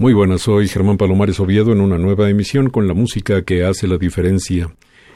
[0.00, 3.88] Muy buenas, soy Germán Palomares Oviedo en una nueva emisión con la música que hace
[3.88, 4.72] la diferencia.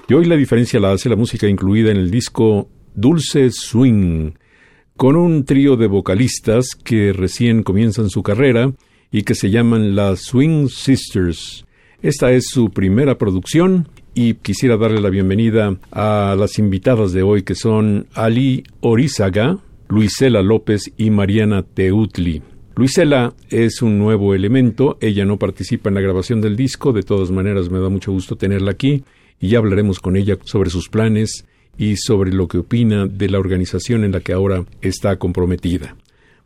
[0.08, 4.32] Y hoy la diferencia la hace la música incluida en el disco Dulce Swing,
[4.96, 8.72] con un trío de vocalistas que recién comienzan su carrera
[9.12, 11.64] y que se llaman las Swing Sisters.
[12.02, 17.44] Esta es su primera producción y quisiera darle la bienvenida a las invitadas de hoy
[17.44, 19.58] que son Ali Orizaga,
[19.88, 22.42] Luisela López y Mariana Teutli.
[22.74, 27.30] Luisela es un nuevo elemento, ella no participa en la grabación del disco, de todas
[27.30, 29.04] maneras me da mucho gusto tenerla aquí
[29.40, 31.44] y ya hablaremos con ella sobre sus planes
[31.76, 35.96] y sobre lo que opina de la organización en la que ahora está comprometida.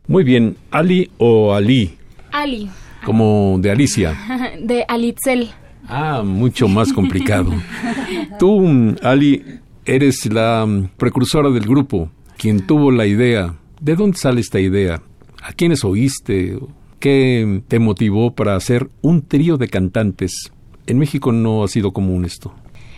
[0.07, 1.97] Muy bien, Ali o Ali.
[2.31, 2.69] Ali.
[3.05, 4.17] Como de Alicia.
[4.61, 5.49] De Alitzel.
[5.87, 7.53] Ah, mucho más complicado.
[8.39, 9.43] Tú, Ali,
[9.85, 13.55] eres la precursora del grupo, quien tuvo la idea.
[13.79, 15.01] ¿De dónde sale esta idea?
[15.41, 16.57] ¿A quiénes oíste?
[16.99, 20.51] ¿Qué te motivó para hacer un trío de cantantes?
[20.87, 22.53] En México no ha sido común esto.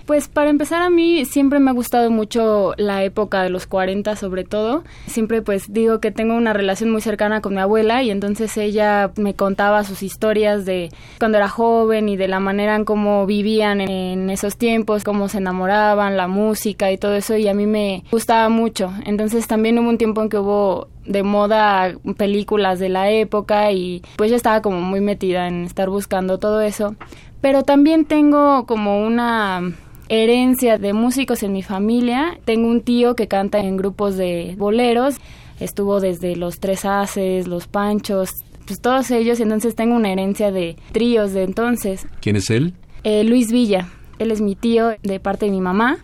[0.10, 4.16] Pues para empezar a mí siempre me ha gustado mucho la época de los 40
[4.16, 4.84] sobre todo.
[5.06, 9.12] Siempre pues digo que tengo una relación muy cercana con mi abuela y entonces ella
[9.18, 10.90] me contaba sus historias de
[11.20, 15.38] cuando era joven y de la manera en cómo vivían en esos tiempos, cómo se
[15.38, 18.92] enamoraban, la música y todo eso y a mí me gustaba mucho.
[19.06, 24.02] Entonces también hubo un tiempo en que hubo de moda películas de la época y
[24.16, 26.96] pues yo estaba como muy metida en estar buscando todo eso.
[27.42, 29.72] Pero también tengo como una
[30.10, 32.40] herencia de músicos en mi familia.
[32.46, 35.16] Tengo un tío que canta en grupos de boleros.
[35.60, 38.32] Estuvo desde los Tres Haces, los Panchos,
[38.66, 39.40] pues todos ellos.
[39.40, 42.08] Entonces tengo una herencia de tríos de entonces.
[42.22, 42.74] ¿Quién es él?
[43.04, 43.88] Eh, Luis Villa.
[44.18, 46.00] Él es mi tío de parte de mi mamá.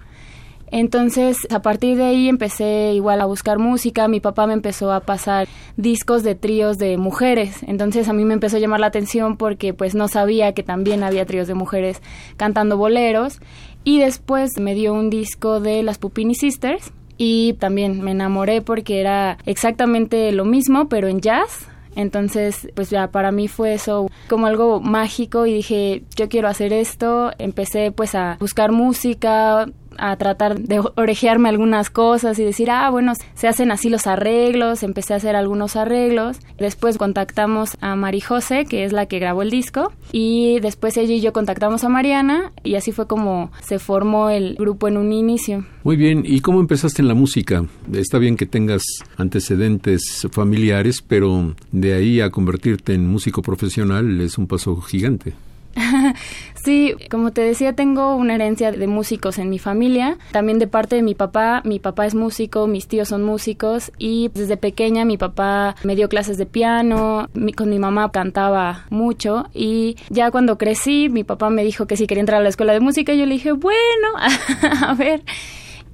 [0.71, 4.07] Entonces, a partir de ahí empecé igual a buscar música.
[4.07, 7.63] Mi papá me empezó a pasar discos de tríos de mujeres.
[7.67, 11.03] Entonces, a mí me empezó a llamar la atención porque pues no sabía que también
[11.03, 12.01] había tríos de mujeres
[12.37, 13.39] cantando boleros.
[13.83, 18.99] Y después me dio un disco de las Pupini Sisters y también me enamoré porque
[18.99, 21.67] era exactamente lo mismo, pero en jazz.
[21.95, 26.73] Entonces, pues ya para mí fue eso como algo mágico y dije, yo quiero hacer
[26.73, 27.31] esto.
[27.37, 29.65] Empecé pues a buscar música,
[29.97, 34.83] a tratar de orejearme algunas cosas y decir, ah, bueno, se hacen así los arreglos,
[34.83, 36.38] empecé a hacer algunos arreglos.
[36.57, 41.13] Después contactamos a Mari José, que es la que grabó el disco, y después ella
[41.13, 45.11] y yo contactamos a Mariana y así fue como se formó el grupo en un
[45.11, 45.66] inicio.
[45.84, 47.66] Muy bien, ¿y cómo empezaste en la música?
[47.94, 48.84] Está bien que tengas
[49.17, 55.34] antecedentes familiares, pero de ahí a convertirte en músico profesional es un paso gigante.
[56.55, 60.95] sí, como te decía, tengo una herencia de músicos en mi familia, también de parte
[60.95, 61.61] de mi papá.
[61.65, 66.09] Mi papá es músico, mis tíos son músicos y desde pequeña mi papá me dio
[66.09, 71.63] clases de piano, con mi mamá cantaba mucho y ya cuando crecí mi papá me
[71.63, 74.07] dijo que si quería entrar a la escuela de música yo le dije, bueno,
[74.81, 75.21] a ver.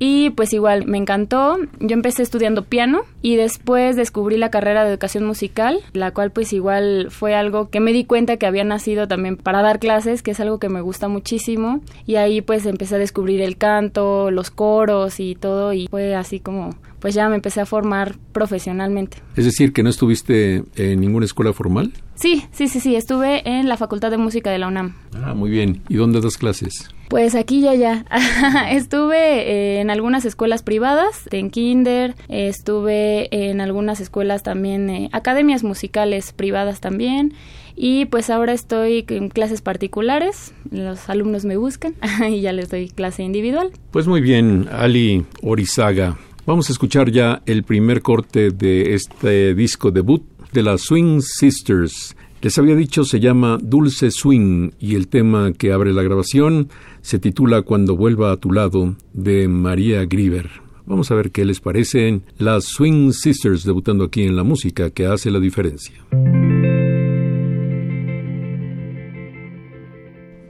[0.03, 1.59] Y pues igual me encantó.
[1.79, 6.53] Yo empecé estudiando piano y después descubrí la carrera de educación musical, la cual pues
[6.53, 10.31] igual fue algo que me di cuenta que había nacido también para dar clases, que
[10.31, 11.81] es algo que me gusta muchísimo.
[12.07, 16.39] Y ahí pues empecé a descubrir el canto, los coros y todo y fue así
[16.39, 16.71] como
[17.01, 19.17] pues ya me empecé a formar profesionalmente.
[19.35, 21.91] Es decir, que no estuviste en ninguna escuela formal?
[22.15, 24.95] Sí, sí, sí, sí, estuve en la Facultad de Música de la UNAM.
[25.15, 25.81] Ah, muy bien.
[25.89, 26.89] ¿Y dónde das clases?
[27.09, 28.05] Pues aquí ya ya.
[28.69, 35.63] estuve eh, en algunas escuelas privadas, en kinder, estuve en algunas escuelas también, eh, academias
[35.63, 37.33] musicales privadas también.
[37.75, 41.95] Y pues ahora estoy en clases particulares, los alumnos me buscan
[42.29, 43.71] y ya les doy clase individual.
[43.89, 46.17] Pues muy bien, Ali Orizaga.
[46.45, 52.15] Vamos a escuchar ya el primer corte de este disco debut de las Swing Sisters.
[52.41, 56.69] Les había dicho se llama Dulce Swing y el tema que abre la grabación
[57.01, 60.49] se titula Cuando vuelva a tu lado de María Grieber.
[60.87, 65.05] Vamos a ver qué les parecen las Swing Sisters debutando aquí en la música que
[65.05, 66.03] hace la diferencia.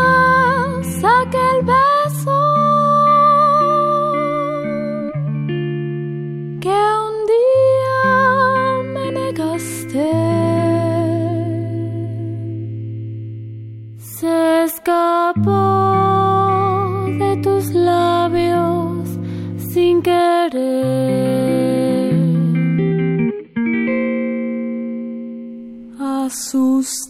[26.51, 27.00] Jesus.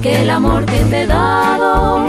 [0.00, 2.06] Que el amor que te he dado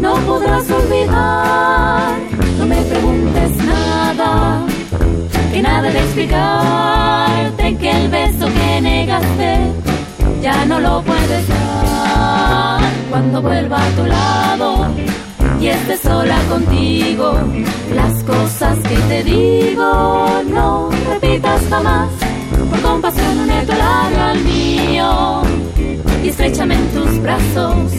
[0.00, 2.18] no podrás olvidar.
[2.58, 4.62] No me preguntes nada,
[5.52, 9.58] que nada de explicarte, que el beso que negaste
[10.42, 12.80] ya no lo puedes dar.
[13.10, 14.86] Cuando vuelva a tu lado
[15.60, 17.38] y esté sola contigo,
[17.94, 22.08] las cosas que te digo no repitas jamás
[22.70, 25.42] por compasión tu labio al mío
[26.22, 27.92] y estrechame en tus brazos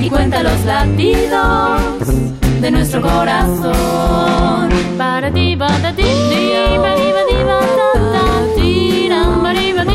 [0.00, 1.80] y cuenta los latidos
[2.60, 4.68] de nuestro corazón.
[4.96, 6.44] Para ti, para ti, para ti,
[6.78, 7.42] para ti, para ti,
[9.42, 9.93] para ti, para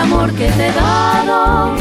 [0.00, 1.76] amor que te he dado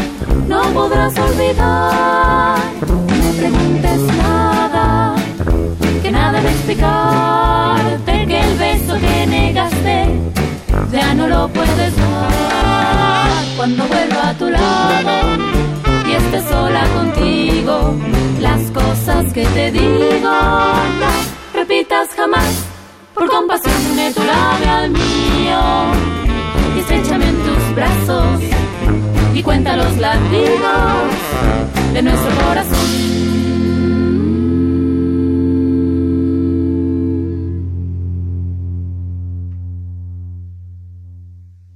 [0.48, 2.58] no podrás olvidar.
[2.82, 5.16] No preguntes nada,
[6.02, 9.98] que nada de explicarte, que el beso que negaste
[10.92, 13.44] ya no lo puedes dar.
[13.58, 15.16] Cuando vuelva a tu lado
[16.08, 17.96] y esté sola contigo,
[18.42, 20.32] las cosas que te digo
[21.54, 22.66] repitas jamás.
[23.14, 26.29] Por compasión une tu labio al mío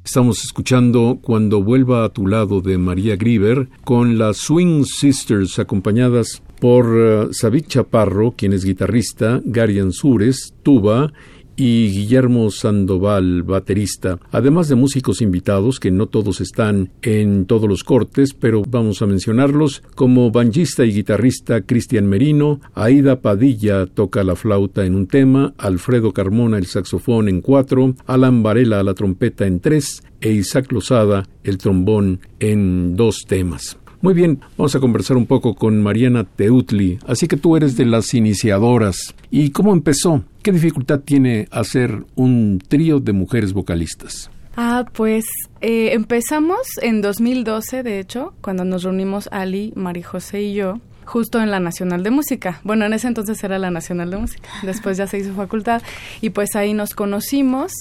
[0.03, 6.43] Estamos escuchando Cuando vuelva a tu lado de María Grieber con las Swing Sisters acompañadas
[6.59, 7.29] por uh,
[7.67, 11.11] Chaparro, quien es guitarrista, Gary Ansures, tuba
[11.55, 17.83] y Guillermo Sandoval, baterista, además de músicos invitados que no todos están en todos los
[17.83, 24.35] cortes, pero vamos a mencionarlos como banjista y guitarrista Cristian Merino, Aida Padilla toca la
[24.35, 29.59] flauta en un tema, Alfredo Carmona el saxofón en cuatro, Alan Varela la trompeta en
[29.59, 33.77] tres e Isaac Lozada el trombón en dos temas.
[34.03, 36.99] Muy bien, vamos a conversar un poco con Mariana Teutli.
[37.07, 39.15] Así que tú eres de las iniciadoras.
[39.31, 40.25] ¿Y cómo empezó?
[40.41, 44.29] ¿Qué dificultad tiene hacer un trío de mujeres vocalistas?
[44.57, 45.23] Ah, pues
[45.61, 51.41] eh, empezamos en 2012, de hecho, cuando nos reunimos Ali, María José y yo justo
[51.41, 52.59] en la Nacional de Música.
[52.63, 54.49] Bueno, en ese entonces era la Nacional de Música.
[54.63, 55.81] Después ya se hizo facultad
[56.21, 57.71] y pues ahí nos conocimos.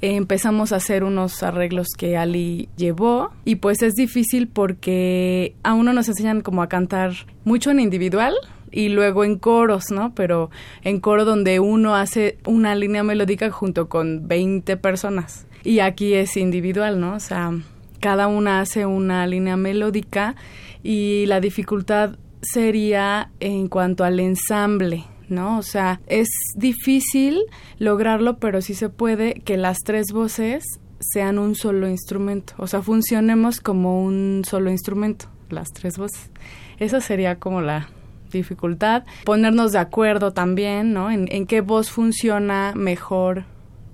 [0.00, 5.92] Empezamos a hacer unos arreglos que Ali llevó y pues es difícil porque a uno
[5.92, 7.12] nos enseñan como a cantar
[7.44, 8.34] mucho en individual,
[8.70, 10.14] y luego en coros, ¿no?
[10.14, 10.50] Pero
[10.82, 15.46] en coro donde uno hace una línea melódica junto con 20 personas.
[15.64, 17.14] Y aquí es individual, ¿no?
[17.14, 17.52] O sea,
[18.00, 20.36] cada una hace una línea melódica
[20.82, 25.58] y la dificultad sería en cuanto al ensamble, ¿no?
[25.58, 27.40] O sea, es difícil
[27.78, 30.64] lograrlo, pero sí se puede que las tres voces
[31.00, 36.30] sean un solo instrumento, o sea, funcionemos como un solo instrumento, las tres voces.
[36.78, 37.88] Esa sería como la
[38.32, 39.04] dificultad.
[39.24, 41.10] Ponernos de acuerdo también, ¿no?
[41.10, 43.44] En, en qué voz funciona mejor,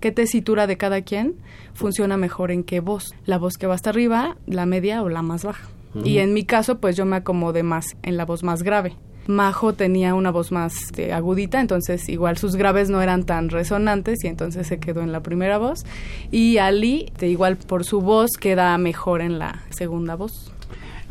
[0.01, 1.35] qué tesitura de cada quien
[1.75, 3.15] funciona mejor en qué voz.
[3.27, 5.69] La voz que va hasta arriba, la media o la más baja.
[6.03, 8.97] Y en mi caso, pues yo me acomodé más en la voz más grave.
[9.27, 14.23] Majo tenía una voz más este, agudita, entonces igual sus graves no eran tan resonantes
[14.25, 15.85] y entonces se quedó en la primera voz.
[16.31, 20.53] Y Ali, de igual por su voz, queda mejor en la segunda voz.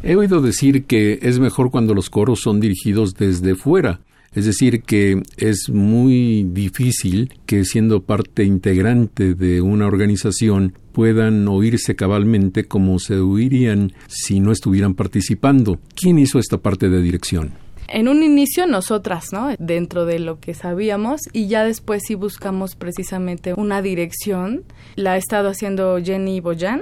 [0.04, 4.02] He oído decir que es mejor cuando los coros son dirigidos desde fuera.
[4.36, 11.96] Es decir, que es muy difícil que siendo parte integrante de una organización puedan oírse
[11.96, 15.80] cabalmente como se oirían si no estuvieran participando.
[15.96, 17.54] ¿Quién hizo esta parte de dirección?
[17.90, 19.50] En un inicio nosotras, ¿no?
[19.60, 24.64] Dentro de lo que sabíamos y ya después sí buscamos precisamente una dirección.
[24.96, 26.82] La ha estado haciendo Jenny Boyan,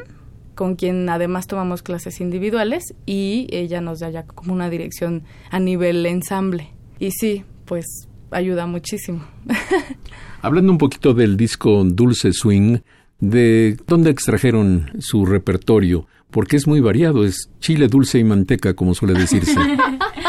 [0.56, 5.60] con quien además tomamos clases individuales y ella nos da ya como una dirección a
[5.60, 6.70] nivel ensamble.
[7.02, 9.26] Y sí, pues ayuda muchísimo.
[10.44, 12.78] Hablando un poquito del disco Dulce Swing,
[13.20, 18.94] de dónde extrajeron su repertorio, porque es muy variado, es chile dulce y manteca, como
[18.94, 19.56] suele decirse.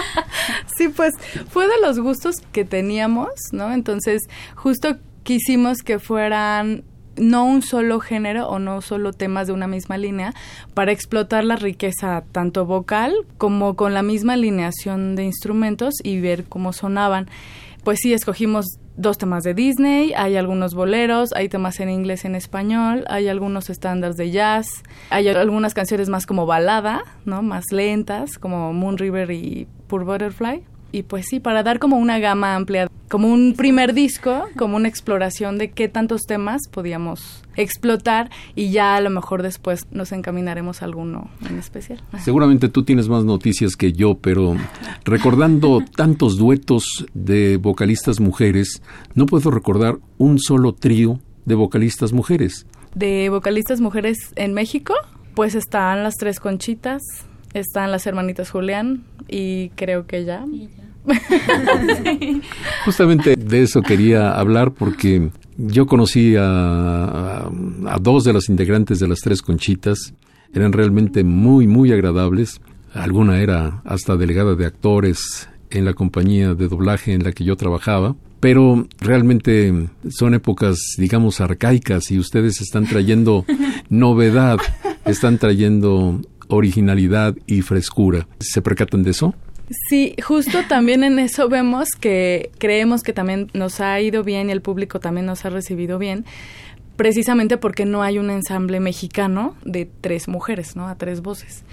[0.79, 1.13] sí, pues
[1.51, 3.71] fue de los gustos que teníamos, ¿no?
[3.75, 4.23] Entonces,
[4.57, 6.85] justo quisimos que fueran
[7.17, 10.35] no un solo género o no solo temas de una misma línea
[10.75, 16.45] para explotar la riqueza tanto vocal como con la misma alineación de instrumentos y ver
[16.45, 17.29] cómo sonaban.
[17.85, 22.35] Pues sí, escogimos dos temas de Disney, hay algunos boleros, hay temas en inglés en
[22.35, 24.67] español, hay algunos estándares de jazz,
[25.11, 27.43] hay algunas canciones más como balada, ¿no?
[27.43, 30.65] Más lentas, como Moon River y Pure Butterfly.
[30.93, 34.89] Y pues sí, para dar como una gama amplia, como un primer disco, como una
[34.89, 40.83] exploración de qué tantos temas podíamos explotar y ya a lo mejor después nos encaminaremos
[40.83, 42.03] a alguno en especial.
[42.23, 44.57] Seguramente tú tienes más noticias que yo, pero
[45.05, 48.83] recordando tantos duetos de vocalistas mujeres,
[49.15, 52.67] no puedo recordar un solo trío de vocalistas mujeres.
[52.95, 54.95] De vocalistas mujeres en México,
[55.35, 57.03] pues están las tres conchitas,
[57.55, 60.45] están las hermanitas Julián y creo que ya.
[62.85, 69.09] Justamente de eso quería hablar porque yo conocí a, a, dos de las integrantes de
[69.09, 70.15] las tres conchitas.
[70.55, 72.61] Eran realmente muy, muy agradables.
[72.95, 77.57] Alguna era hasta delegada de actores en la compañía de doblaje en la que yo
[77.57, 78.15] trabajaba.
[78.41, 83.45] Pero realmente son épocas, digamos, arcaicas y ustedes están trayendo
[83.89, 84.59] novedad,
[85.05, 86.21] están trayendo
[86.57, 88.27] originalidad y frescura.
[88.39, 89.35] ¿Se percatan de eso?
[89.89, 94.53] Sí, justo también en eso vemos que creemos que también nos ha ido bien y
[94.53, 96.25] el público también nos ha recibido bien,
[96.97, 100.89] precisamente porque no hay un ensamble mexicano de tres mujeres, ¿no?
[100.89, 101.65] A tres voces.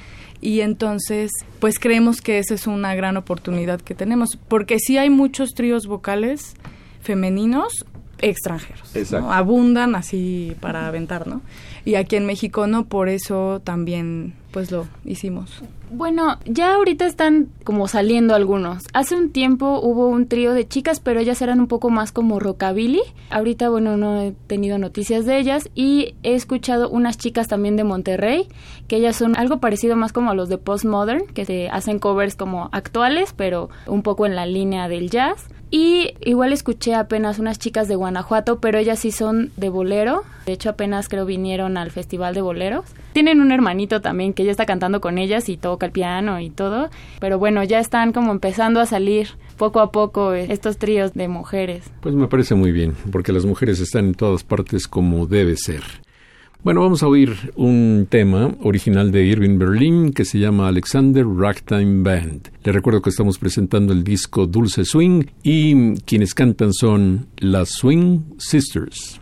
[0.42, 5.10] Y entonces, pues creemos que esa es una gran oportunidad que tenemos, porque sí hay
[5.10, 6.54] muchos tríos vocales
[7.02, 7.86] femeninos
[8.22, 9.32] extranjeros, ¿no?
[9.32, 11.42] abundan así para aventar, ¿no?
[11.86, 15.62] Y aquí en México no, por eso también pues lo hicimos.
[15.92, 18.86] Bueno, ya ahorita están como saliendo algunos.
[18.94, 22.40] Hace un tiempo hubo un trío de chicas, pero ellas eran un poco más como
[22.40, 23.02] rockabilly.
[23.30, 27.84] Ahorita, bueno, no he tenido noticias de ellas y he escuchado unas chicas también de
[27.84, 28.48] Monterrey,
[28.88, 32.36] que ellas son algo parecido más como a los de Postmodern, que se hacen covers
[32.36, 35.48] como actuales, pero un poco en la línea del jazz.
[35.72, 40.24] Y igual escuché apenas unas chicas de Guanajuato, pero ellas sí son de bolero.
[40.50, 42.84] De hecho, apenas creo vinieron al Festival de Boleros.
[43.14, 46.50] Tienen un hermanito también que ya está cantando con ellas y toca el piano y
[46.50, 46.90] todo.
[47.20, 49.28] Pero bueno, ya están como empezando a salir
[49.58, 51.92] poco a poco estos tríos de mujeres.
[52.02, 55.84] Pues me parece muy bien, porque las mujeres están en todas partes como debe ser.
[56.64, 62.02] Bueno, vamos a oír un tema original de Irving Berlin que se llama Alexander Ragtime
[62.02, 62.50] Band.
[62.64, 68.22] Le recuerdo que estamos presentando el disco Dulce Swing y quienes cantan son las Swing
[68.40, 69.22] Sisters.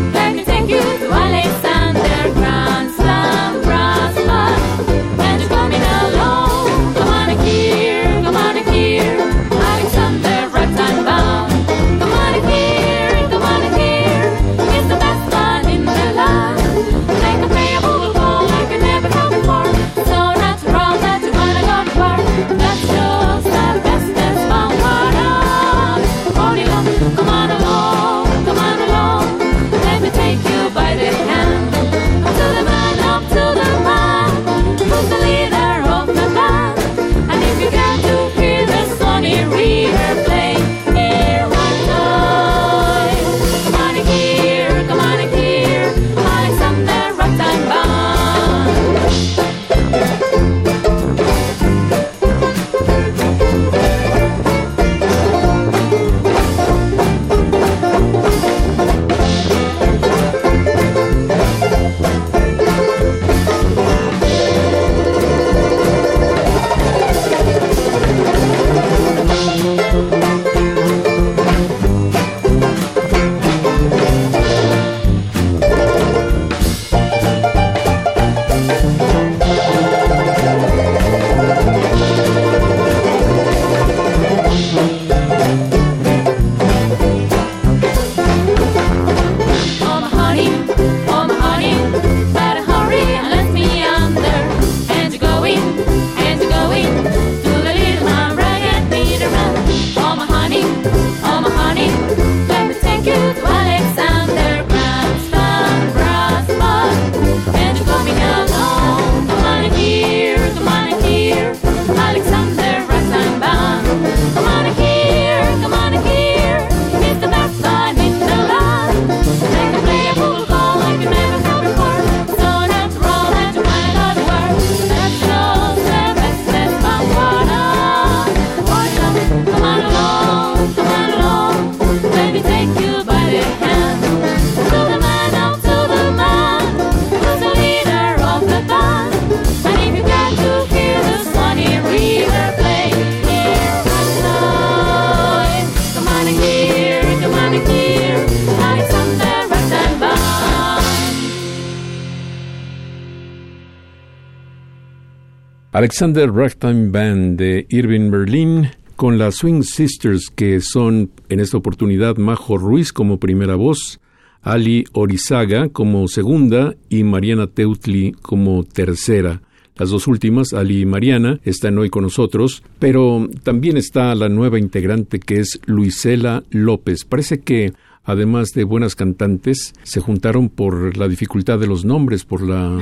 [155.81, 162.17] Alexander Ragtime Band de Irving Berlin con las Swing Sisters que son en esta oportunidad
[162.17, 163.99] Majo Ruiz como primera voz,
[164.43, 169.41] Ali Orizaga como segunda y Mariana Teutli como tercera.
[169.75, 174.59] Las dos últimas, Ali y Mariana, están hoy con nosotros, pero también está la nueva
[174.59, 177.05] integrante que es Luisela López.
[177.05, 182.41] Parece que además de buenas cantantes, se juntaron por la dificultad de los nombres, por
[182.41, 182.79] la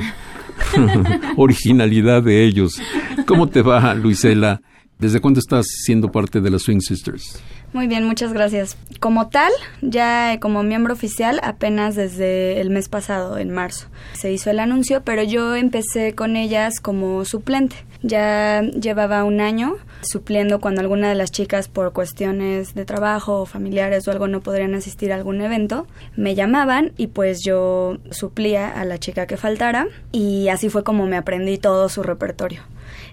[1.36, 2.80] originalidad de ellos.
[3.26, 4.60] ¿Cómo te va, Luisela?
[5.00, 7.40] ¿Desde cuándo estás siendo parte de las Swing Sisters?
[7.72, 8.76] Muy bien, muchas gracias.
[8.98, 14.50] Como tal, ya como miembro oficial apenas desde el mes pasado, en marzo, se hizo
[14.50, 17.76] el anuncio, pero yo empecé con ellas como suplente.
[18.02, 23.46] Ya llevaba un año supliendo cuando alguna de las chicas por cuestiones de trabajo o
[23.46, 28.68] familiares o algo no podrían asistir a algún evento, me llamaban y pues yo suplía
[28.68, 32.62] a la chica que faltara y así fue como me aprendí todo su repertorio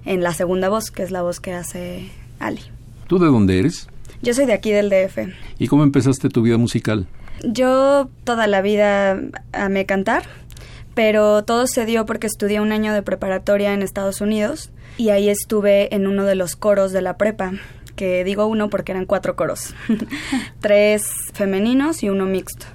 [0.08, 2.62] en la segunda voz, que es la voz que hace Ali.
[3.08, 3.88] ¿Tú de dónde eres?
[4.22, 5.34] Yo soy de aquí del DF.
[5.60, 7.06] ¿Y cómo empezaste tu vida musical?
[7.44, 9.20] Yo toda la vida
[9.52, 10.24] amé cantar,
[10.96, 15.30] pero todo se dio porque estudié un año de preparatoria en Estados Unidos y ahí
[15.30, 17.52] estuve en uno de los coros de la prepa,
[17.96, 19.76] que digo uno porque eran cuatro coros,
[20.62, 22.66] tres femeninos y uno mixto.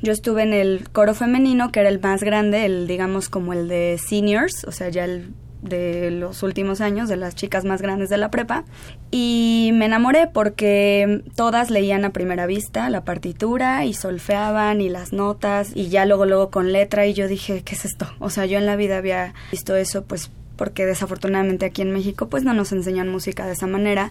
[0.00, 3.66] Yo estuve en el coro femenino, que era el más grande, el digamos como el
[3.66, 8.10] de seniors, o sea, ya el de los últimos años, de las chicas más grandes
[8.10, 8.64] de la prepa,
[9.10, 15.12] y me enamoré porque todas leían a primera vista la partitura y solfeaban y las
[15.12, 18.06] notas y ya luego luego con letra y yo dije, ¿qué es esto?
[18.18, 22.28] O sea, yo en la vida había visto eso pues porque desafortunadamente aquí en México
[22.28, 24.10] pues no nos enseñan música de esa manera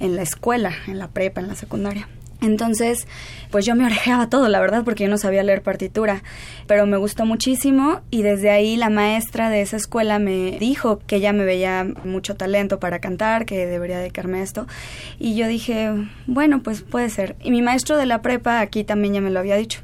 [0.00, 2.08] en la escuela, en la prepa, en la secundaria.
[2.42, 3.06] Entonces,
[3.50, 6.22] pues yo me orejeaba todo, la verdad, porque yo no sabía leer partitura,
[6.66, 11.16] pero me gustó muchísimo y desde ahí la maestra de esa escuela me dijo que
[11.16, 14.66] ella me veía mucho talento para cantar, que debería dedicarme a esto
[15.18, 15.90] y yo dije,
[16.26, 17.36] bueno, pues puede ser.
[17.40, 19.80] Y mi maestro de la prepa aquí también ya me lo había dicho.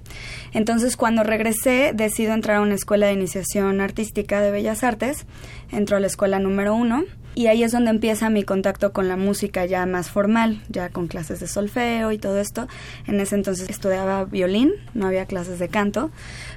[0.53, 5.27] Entonces, cuando regresé, decido entrar a una escuela de iniciación artística de Bellas Artes,
[5.71, 9.17] entro a la escuela número uno y ahí es donde empieza mi contacto con la
[9.17, 12.69] música ya más formal, ya con clases de solfeo y todo esto.
[13.07, 16.11] En ese entonces estudiaba violín, no había clases de canto,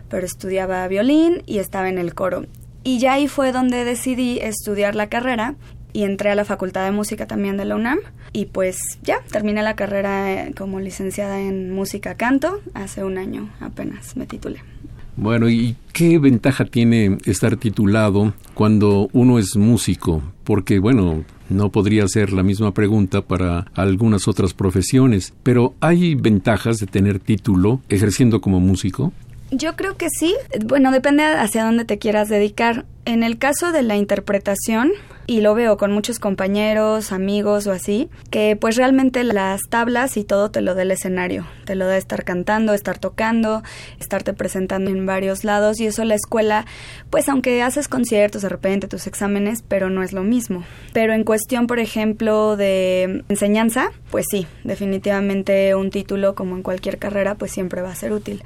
[0.10, 2.46] pero estudiaba violín y estaba en el coro.
[2.84, 5.56] Y ya ahí fue donde decidí estudiar la carrera
[5.94, 8.00] y entré a la Facultad de Música también de la UNAM
[8.34, 13.50] y pues ya terminé la carrera eh, como licenciada en música canto hace un año
[13.60, 14.71] apenas me titulé.
[15.18, 20.22] Bueno, ¿y qué ventaja tiene estar titulado cuando uno es músico?
[20.44, 26.78] Porque, bueno, no podría ser la misma pregunta para algunas otras profesiones, pero ¿hay ventajas
[26.78, 29.12] de tener título ejerciendo como músico?
[29.52, 30.34] Yo creo que sí.
[30.66, 32.86] Bueno, depende hacia dónde te quieras dedicar.
[33.04, 34.92] En el caso de la interpretación,
[35.32, 40.26] y lo veo con muchos compañeros, amigos o así, que pues realmente las tablas y
[40.26, 43.64] todo te lo da el escenario, te lo da estar cantando, estar tocando,
[43.98, 46.66] estarte presentando en varios lados y eso la escuela,
[47.10, 50.66] pues aunque haces conciertos de repente, tus exámenes, pero no es lo mismo.
[50.92, 56.98] Pero en cuestión, por ejemplo, de enseñanza, pues sí, definitivamente un título como en cualquier
[56.98, 58.44] carrera, pues siempre va a ser útil.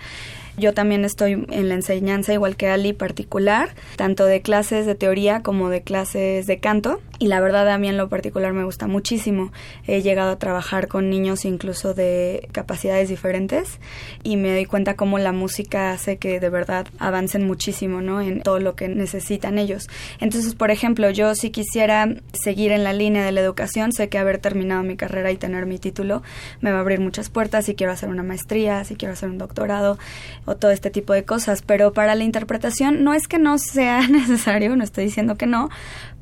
[0.57, 5.41] Yo también estoy en la enseñanza, igual que Ali, particular, tanto de clases de teoría
[5.41, 7.01] como de clases de canto.
[7.19, 9.51] Y la verdad a mí en lo particular me gusta muchísimo.
[9.87, 13.79] He llegado a trabajar con niños incluso de capacidades diferentes
[14.23, 18.21] y me doy cuenta cómo la música hace que de verdad avancen muchísimo, ¿no?
[18.21, 19.89] En todo lo que necesitan ellos.
[20.19, 24.17] Entonces, por ejemplo, yo si quisiera seguir en la línea de la educación, sé que
[24.17, 26.21] haber terminado mi carrera y tener mi título
[26.61, 29.37] me va a abrir muchas puertas si quiero hacer una maestría, si quiero hacer un
[29.37, 29.97] doctorado
[30.45, 34.07] o todo este tipo de cosas, pero para la interpretación no es que no sea
[34.07, 35.69] necesario, no estoy diciendo que no,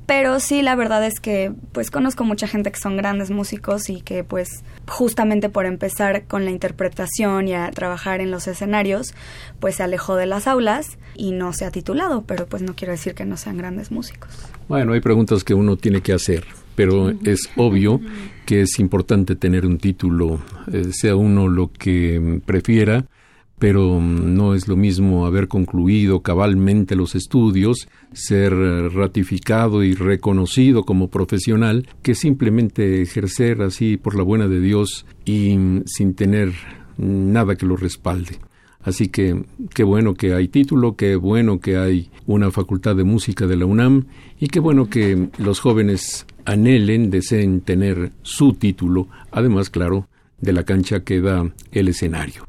[0.05, 4.01] pero sí la verdad es que pues conozco mucha gente que son grandes músicos y
[4.01, 9.13] que pues justamente por empezar con la interpretación y a trabajar en los escenarios
[9.59, 12.91] pues se alejó de las aulas y no se ha titulado, pero pues no quiero
[12.91, 14.29] decir que no sean grandes músicos.
[14.67, 18.01] Bueno, hay preguntas que uno tiene que hacer, pero es obvio
[18.45, 23.05] que es importante tener un título, eh, sea uno lo que prefiera,
[23.63, 31.07] pero no es lo mismo haber concluido cabalmente los estudios, ser ratificado y reconocido como
[31.07, 36.51] profesional, que simplemente ejercer así por la buena de Dios y sin tener
[36.97, 38.37] nada que lo respalde.
[38.81, 43.47] Así que qué bueno que hay título, qué bueno que hay una facultad de música
[43.47, 44.07] de la UNAM
[44.41, 50.09] y qué bueno que los jóvenes anhelen, deseen tener su título, además, claro,
[50.41, 52.43] de la cancha que da el escenario.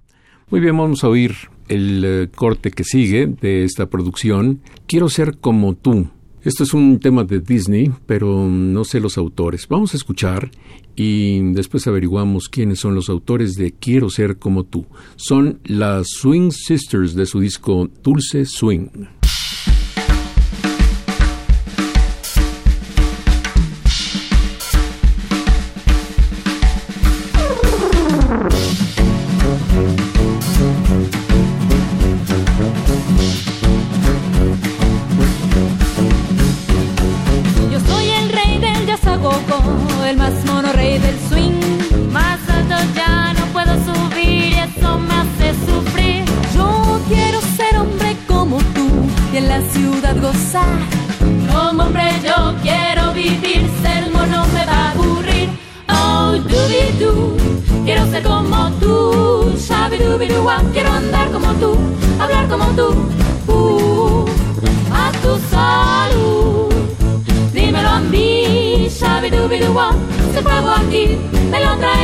[0.50, 1.34] Muy bien, vamos a oír
[1.68, 4.60] el eh, corte que sigue de esta producción.
[4.86, 6.08] Quiero ser como tú.
[6.42, 9.66] Esto es un tema de Disney, pero no sé los autores.
[9.66, 10.50] Vamos a escuchar
[10.94, 14.84] y después averiguamos quiénes son los autores de Quiero ser como tú.
[15.16, 18.88] Son las Swing Sisters de su disco Dulce Swing.
[70.94, 71.18] ti,
[71.50, 72.03] me lo traes.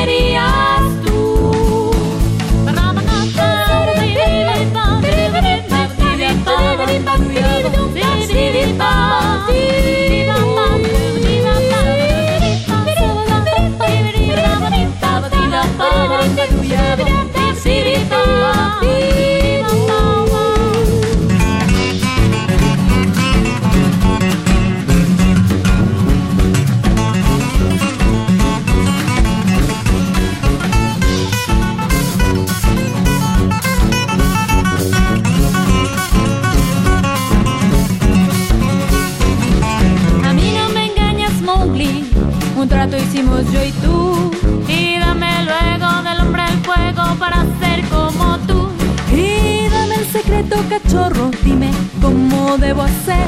[52.00, 53.26] Cómo debo hacer.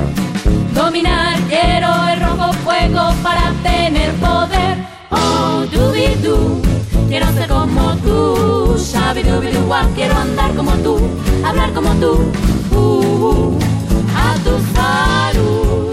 [0.75, 4.77] Dominar, quiero el rojo fuego para tener poder.
[5.11, 6.61] Oh, doobie doo,
[7.09, 8.77] quiero ser como tú.
[8.77, 10.99] Doo, quiero andar como tú,
[11.45, 12.33] hablar como tú.
[12.71, 13.59] Uh, uh,
[14.17, 15.93] a tu salud,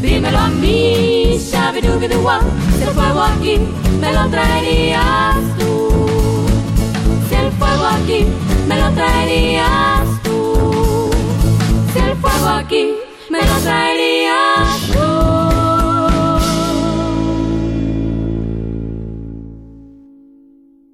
[0.00, 1.38] dímelo a mí.
[1.50, 2.40] Doo,
[2.76, 3.60] si el fuego aquí
[4.00, 6.46] me lo traerías tú.
[7.28, 8.26] Si el fuego aquí
[8.68, 9.97] me lo traerías
[12.48, 12.94] aquí
[13.30, 13.58] me lo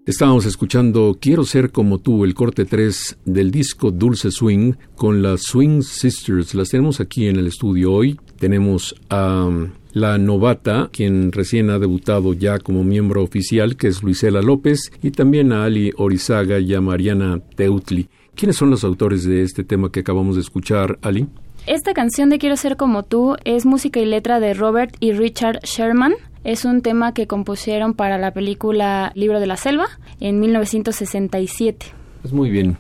[0.07, 5.43] Estábamos escuchando Quiero ser como tú, el corte 3 del disco Dulce Swing con las
[5.45, 6.55] Swing Sisters.
[6.55, 8.21] Las tenemos aquí en el estudio hoy.
[8.39, 14.03] Tenemos a um, la novata, quien recién ha debutado ya como miembro oficial, que es
[14.03, 18.09] Luisela López, y también a Ali Orizaga y a Mariana Teutli.
[18.35, 21.29] ¿Quiénes son los autores de este tema que acabamos de escuchar, Ali?
[21.67, 25.61] Esta canción de Quiero ser como tú es música y letra de Robert y Richard
[25.63, 26.13] Sherman.
[26.45, 29.87] Es un tema que compusieron para la película Libro de la Selva
[30.21, 31.87] en 1967.
[32.21, 32.77] Pues muy bien.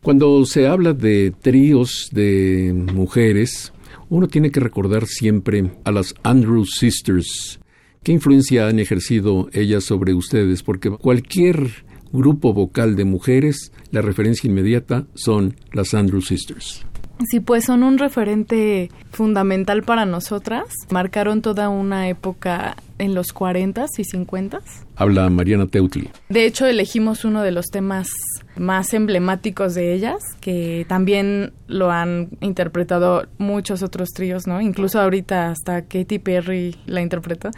[0.00, 3.74] Cuando se habla de tríos de mujeres,
[4.08, 7.60] uno tiene que recordar siempre a las Andrews Sisters.
[8.02, 10.62] ¿Qué influencia han ejercido ellas sobre ustedes?
[10.62, 16.86] Porque cualquier grupo vocal de mujeres, la referencia inmediata son las Andrews Sisters.
[17.28, 20.64] Sí, pues son un referente fundamental para nosotras.
[20.90, 24.62] Marcaron toda una época en los 40s y 50s.
[24.96, 26.10] Habla Mariana Teutli.
[26.28, 28.08] De hecho, elegimos uno de los temas
[28.56, 34.60] más emblemáticos de ellas, que también lo han interpretado muchos otros tríos, ¿no?
[34.60, 37.50] Incluso ahorita hasta Katy Perry la interpretó.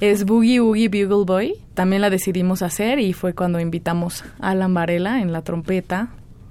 [0.00, 1.54] Es Boogie Woogie Bugle Boy.
[1.74, 6.10] También la decidimos hacer y fue cuando invitamos a Alan Varela en la trompeta,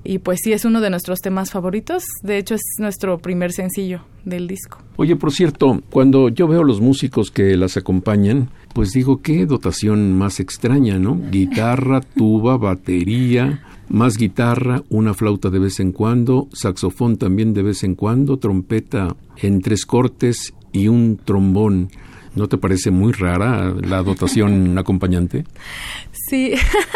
[0.09, 2.03] y pues sí es uno de nuestros temas favoritos.
[2.23, 4.79] De hecho es nuestro primer sencillo del disco.
[4.95, 10.17] Oye, por cierto, cuando yo veo los músicos que las acompañan, pues digo, qué dotación
[10.17, 11.15] más extraña, ¿no?
[11.29, 17.83] Guitarra, tuba, batería, más guitarra, una flauta de vez en cuando, saxofón también de vez
[17.83, 21.91] en cuando, trompeta en tres cortes y un trombón.
[22.35, 25.45] ¿No te parece muy rara la dotación acompañante?
[26.11, 26.53] Sí,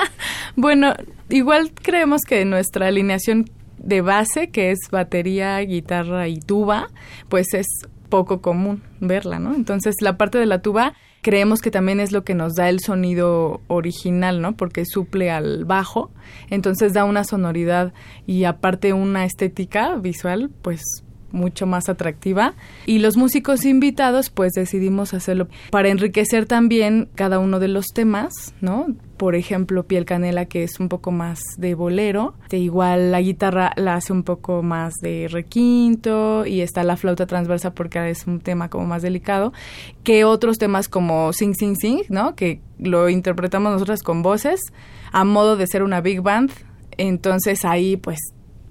[0.56, 0.94] bueno,
[1.30, 6.90] igual creemos que nuestra alineación de base, que es batería, guitarra y tuba,
[7.30, 7.68] pues es
[8.10, 9.56] poco común verla, ¿no?
[9.56, 12.80] Entonces la parte de la tuba creemos que también es lo que nos da el
[12.80, 14.56] sonido original, ¿no?
[14.56, 16.12] Porque suple al bajo,
[16.50, 17.94] entonces da una sonoridad
[18.28, 20.82] y aparte una estética visual, pues
[21.34, 22.54] mucho más atractiva.
[22.86, 28.54] Y los músicos invitados, pues decidimos hacerlo para enriquecer también cada uno de los temas,
[28.62, 28.88] ¿no?
[29.18, 32.36] Por ejemplo, Piel Canela, que es un poco más de bolero.
[32.52, 37.74] Igual la guitarra la hace un poco más de requinto y está la flauta transversa
[37.74, 39.54] porque es un tema como más delicado.
[40.04, 42.36] Que otros temas como Sing Sing Sing, ¿no?
[42.36, 44.60] Que lo interpretamos nosotras con voces
[45.12, 46.52] a modo de ser una big band.
[46.98, 48.20] Entonces ahí pues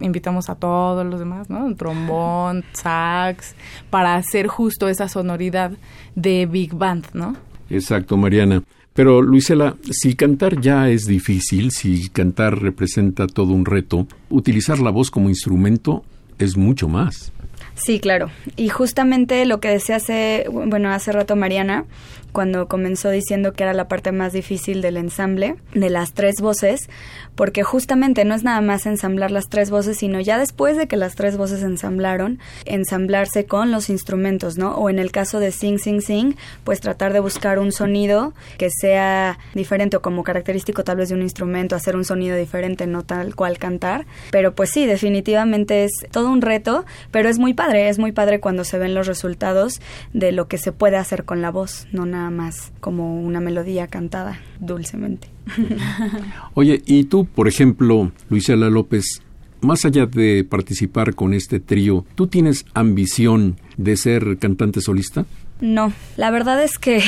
[0.02, 1.74] invitamos a todos los demás, ¿no?
[1.74, 3.54] Trombón, sax,
[3.90, 5.72] para hacer justo esa sonoridad
[6.14, 7.36] de big band, ¿no?
[7.70, 8.62] Exacto, Mariana.
[8.94, 14.90] Pero Luisela, si cantar ya es difícil, si cantar representa todo un reto, utilizar la
[14.90, 16.04] voz como instrumento
[16.38, 17.32] es mucho más.
[17.74, 18.30] Sí, claro.
[18.56, 21.86] Y justamente lo que decía hace, bueno, hace rato Mariana,
[22.32, 26.88] cuando comenzó diciendo que era la parte más difícil del ensamble, de las tres voces,
[27.34, 30.96] porque justamente no es nada más ensamblar las tres voces, sino ya después de que
[30.96, 34.74] las tres voces ensamblaron, ensamblarse con los instrumentos, ¿no?
[34.74, 38.70] O en el caso de Sing Sing Sing, pues tratar de buscar un sonido que
[38.70, 43.02] sea diferente o como característico tal vez de un instrumento, hacer un sonido diferente, no
[43.02, 44.06] tal cual cantar.
[44.30, 48.40] Pero pues sí, definitivamente es todo un reto, pero es muy padre, es muy padre
[48.40, 49.80] cuando se ven los resultados
[50.12, 53.86] de lo que se puede hacer con la voz, no nada más como una melodía
[53.86, 55.28] cantada dulcemente.
[56.54, 59.22] Oye, ¿y tú, por ejemplo, Luisela López,
[59.60, 65.24] más allá de participar con este trío, ¿tú tienes ambición de ser cantante solista?
[65.62, 67.00] No, la verdad es que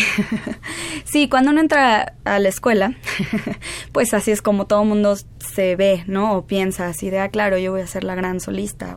[1.05, 2.95] sí, cuando uno entra a la escuela,
[3.93, 6.35] pues así es como todo mundo se ve, ¿no?
[6.35, 8.97] O piensa así de, ah, claro, yo voy a ser la gran solista.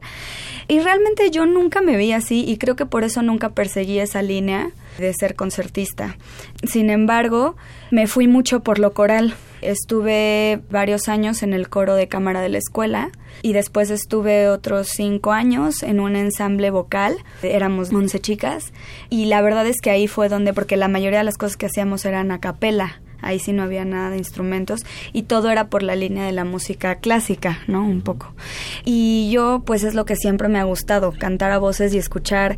[0.68, 4.22] Y realmente yo nunca me vi así y creo que por eso nunca perseguí esa
[4.22, 6.18] línea de ser concertista.
[6.64, 7.56] Sin embargo,
[7.92, 9.36] me fui mucho por lo coral.
[9.62, 13.10] Estuve varios años en el coro de cámara de la escuela
[13.42, 17.16] y después estuve otros cinco años en un ensamble vocal.
[17.42, 18.72] Éramos once chicas
[19.10, 21.66] y la verdad es que ahí fue donde, porque la mayoría de las cosas que
[21.66, 24.82] hacíamos eran a capela ahí sí no había nada de instrumentos
[25.14, 27.84] y todo era por la línea de la música clásica, ¿no?
[27.84, 28.34] Un poco.
[28.86, 32.58] Y yo pues es lo que siempre me ha gustado, cantar a voces y escuchar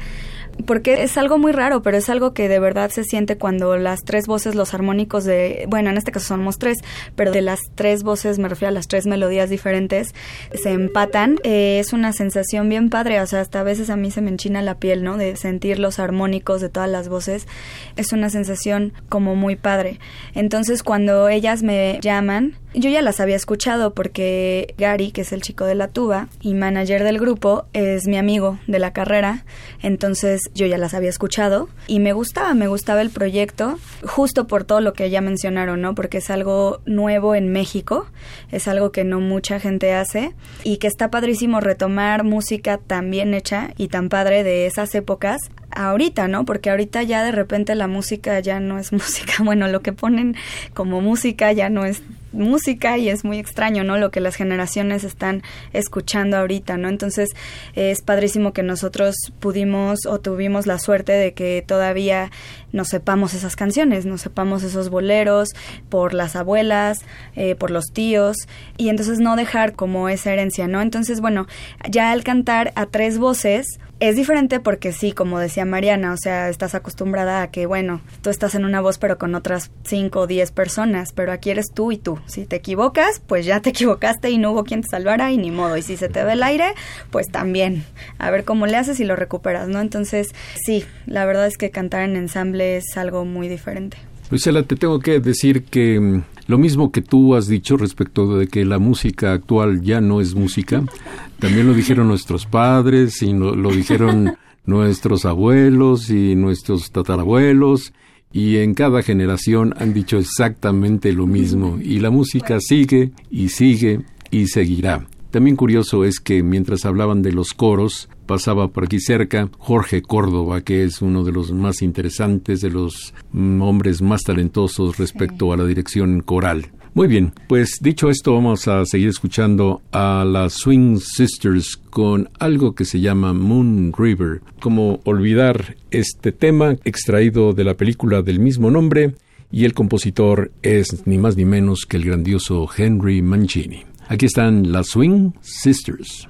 [0.65, 4.01] porque es algo muy raro, pero es algo que de verdad se siente cuando las
[4.01, 6.79] tres voces, los armónicos de, bueno, en este caso somos tres,
[7.15, 10.13] pero de las tres voces, me refiero a las tres melodías diferentes,
[10.53, 14.11] se empatan, eh, es una sensación bien padre, o sea, hasta a veces a mí
[14.11, 15.17] se me enchina la piel, ¿no?
[15.17, 17.47] De sentir los armónicos de todas las voces,
[17.95, 19.99] es una sensación como muy padre.
[20.33, 25.41] Entonces, cuando ellas me llaman, yo ya las había escuchado porque Gary, que es el
[25.41, 29.43] chico de la tuba y manager del grupo, es mi amigo de la carrera,
[29.81, 34.65] entonces yo ya las había escuchado y me gustaba, me gustaba el proyecto, justo por
[34.65, 35.95] todo lo que ya mencionaron, ¿no?
[35.95, 38.05] Porque es algo nuevo en México,
[38.51, 43.33] es algo que no mucha gente hace y que está padrísimo retomar música tan bien
[43.33, 46.45] hecha y tan padre de esas épocas ahorita, ¿no?
[46.45, 50.35] Porque ahorita ya de repente la música ya no es música, bueno, lo que ponen
[50.73, 52.01] como música ya no es
[52.31, 53.97] música y es muy extraño, ¿no?
[53.97, 56.89] Lo que las generaciones están escuchando ahorita, ¿no?
[56.89, 57.29] Entonces
[57.75, 62.31] es padrísimo que nosotros pudimos o tuvimos la suerte de que todavía
[62.71, 65.49] nos sepamos esas canciones, nos sepamos esos boleros
[65.89, 67.01] por las abuelas,
[67.35, 68.37] eh, por los tíos
[68.77, 70.81] y entonces no dejar como esa herencia, ¿no?
[70.81, 71.47] Entonces, bueno,
[71.89, 76.47] ya al cantar a tres voces, es diferente porque sí, como decía Mariana, o sea,
[76.47, 80.27] estás acostumbrada a que, bueno, tú estás en una voz pero con otras cinco o
[80.27, 82.17] diez personas, pero aquí eres tú y tú.
[82.25, 85.51] Si te equivocas, pues ya te equivocaste y no hubo quien te salvara y ni
[85.51, 85.75] modo.
[85.75, 86.73] Y si se te ve el aire,
[87.11, 87.83] pues también.
[88.19, 89.81] A ver cómo le haces y lo recuperas, ¿no?
[89.81, 90.29] Entonces,
[90.65, 93.97] sí, la verdad es que cantar en ensamble es algo muy diferente.
[94.29, 98.47] Luisela, te tengo que decir que mm, lo mismo que tú has dicho respecto de
[98.47, 100.83] que la música actual ya no es música,
[101.39, 107.93] también lo dijeron nuestros padres y lo dijeron nuestros abuelos y nuestros tatarabuelos
[108.31, 114.01] y en cada generación han dicho exactamente lo mismo y la música sigue y sigue
[114.29, 115.07] y seguirá.
[115.31, 120.61] También curioso es que mientras hablaban de los coros, pasaba por aquí cerca Jorge Córdoba,
[120.61, 125.57] que es uno de los más interesantes, de los mm, hombres más talentosos respecto a
[125.57, 126.67] la dirección coral.
[126.93, 132.75] Muy bien, pues dicho esto vamos a seguir escuchando a las Swing Sisters con algo
[132.75, 134.41] que se llama Moon River.
[134.59, 139.15] Como olvidar este tema extraído de la película del mismo nombre
[139.51, 143.85] y el compositor es ni más ni menos que el grandioso Henry Mancini.
[144.07, 146.27] Aquí están las Swing Sisters.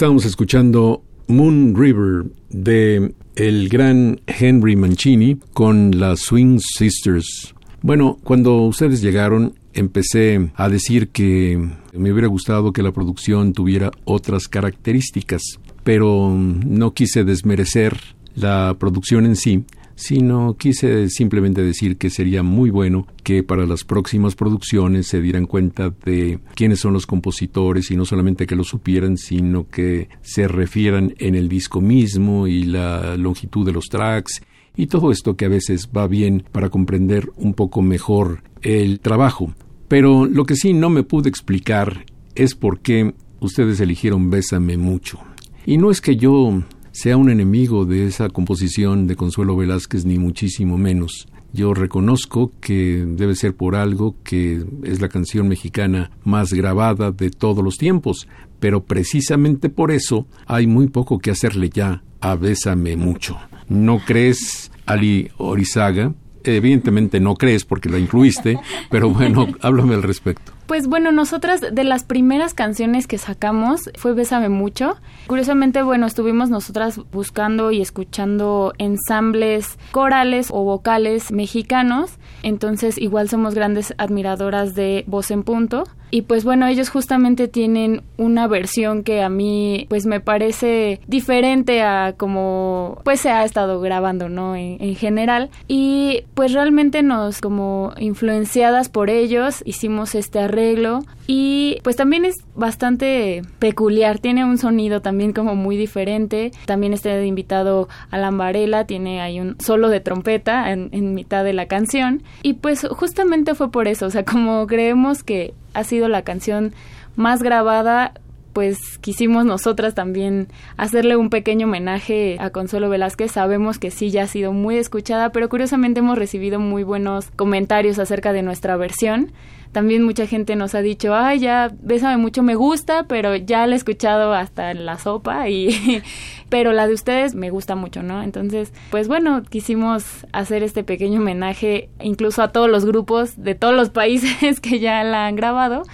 [0.00, 7.54] Estábamos escuchando Moon River de el gran Henry Mancini con las Swing Sisters.
[7.82, 13.90] Bueno, cuando ustedes llegaron empecé a decir que me hubiera gustado que la producción tuviera
[14.06, 15.42] otras características,
[15.84, 18.00] pero no quise desmerecer
[18.34, 19.64] la producción en sí,
[20.00, 25.44] sino quise simplemente decir que sería muy bueno que para las próximas producciones se dieran
[25.44, 30.48] cuenta de quiénes son los compositores y no solamente que lo supieran, sino que se
[30.48, 34.40] refieran en el disco mismo y la longitud de los tracks
[34.74, 39.52] y todo esto que a veces va bien para comprender un poco mejor el trabajo.
[39.86, 45.18] Pero lo que sí no me pude explicar es por qué ustedes eligieron Bésame mucho.
[45.66, 46.62] Y no es que yo
[46.92, 51.28] sea un enemigo de esa composición de Consuelo Velázquez, ni muchísimo menos.
[51.52, 57.30] Yo reconozco que debe ser por algo que es la canción mexicana más grabada de
[57.30, 58.28] todos los tiempos,
[58.60, 63.36] pero precisamente por eso hay muy poco que hacerle ya a Bésame mucho.
[63.68, 66.12] ¿No crees, Ali Orizaga?
[66.44, 68.58] Evidentemente no crees porque la incluiste,
[68.90, 70.52] pero bueno, háblame al respecto.
[70.66, 74.96] Pues bueno, nosotras de las primeras canciones que sacamos fue Bésame mucho.
[75.26, 82.12] Curiosamente, bueno, estuvimos nosotras buscando y escuchando ensambles corales o vocales mexicanos.
[82.44, 85.84] Entonces, igual somos grandes admiradoras de Voz en Punto.
[86.10, 91.82] Y pues bueno, ellos justamente tienen una versión que a mí pues me parece diferente
[91.82, 94.56] a como pues se ha estado grabando, ¿no?
[94.56, 95.50] En, en, general.
[95.68, 102.44] Y pues realmente nos como influenciadas por ellos hicimos este arreglo y pues también es
[102.56, 106.50] bastante peculiar, tiene un sonido también como muy diferente.
[106.66, 111.66] También está invitado Alan Varela, tiene ahí un solo de trompeta en mitad de la
[111.66, 112.24] canción.
[112.42, 116.72] Y pues justamente fue por eso, o sea, como creemos que ha sido la canción
[117.16, 118.12] más grabada,
[118.52, 123.32] pues quisimos nosotras también hacerle un pequeño homenaje a Consuelo Velázquez.
[123.32, 127.98] Sabemos que sí ya ha sido muy escuchada, pero curiosamente hemos recibido muy buenos comentarios
[127.98, 129.32] acerca de nuestra versión.
[129.72, 133.74] También mucha gente nos ha dicho, ay, ya, bésame mucho, me gusta, pero ya la
[133.74, 136.02] he escuchado hasta en la sopa y...
[136.48, 138.22] pero la de ustedes me gusta mucho, ¿no?
[138.22, 143.74] Entonces, pues bueno, quisimos hacer este pequeño homenaje incluso a todos los grupos de todos
[143.74, 145.84] los países que ya la han grabado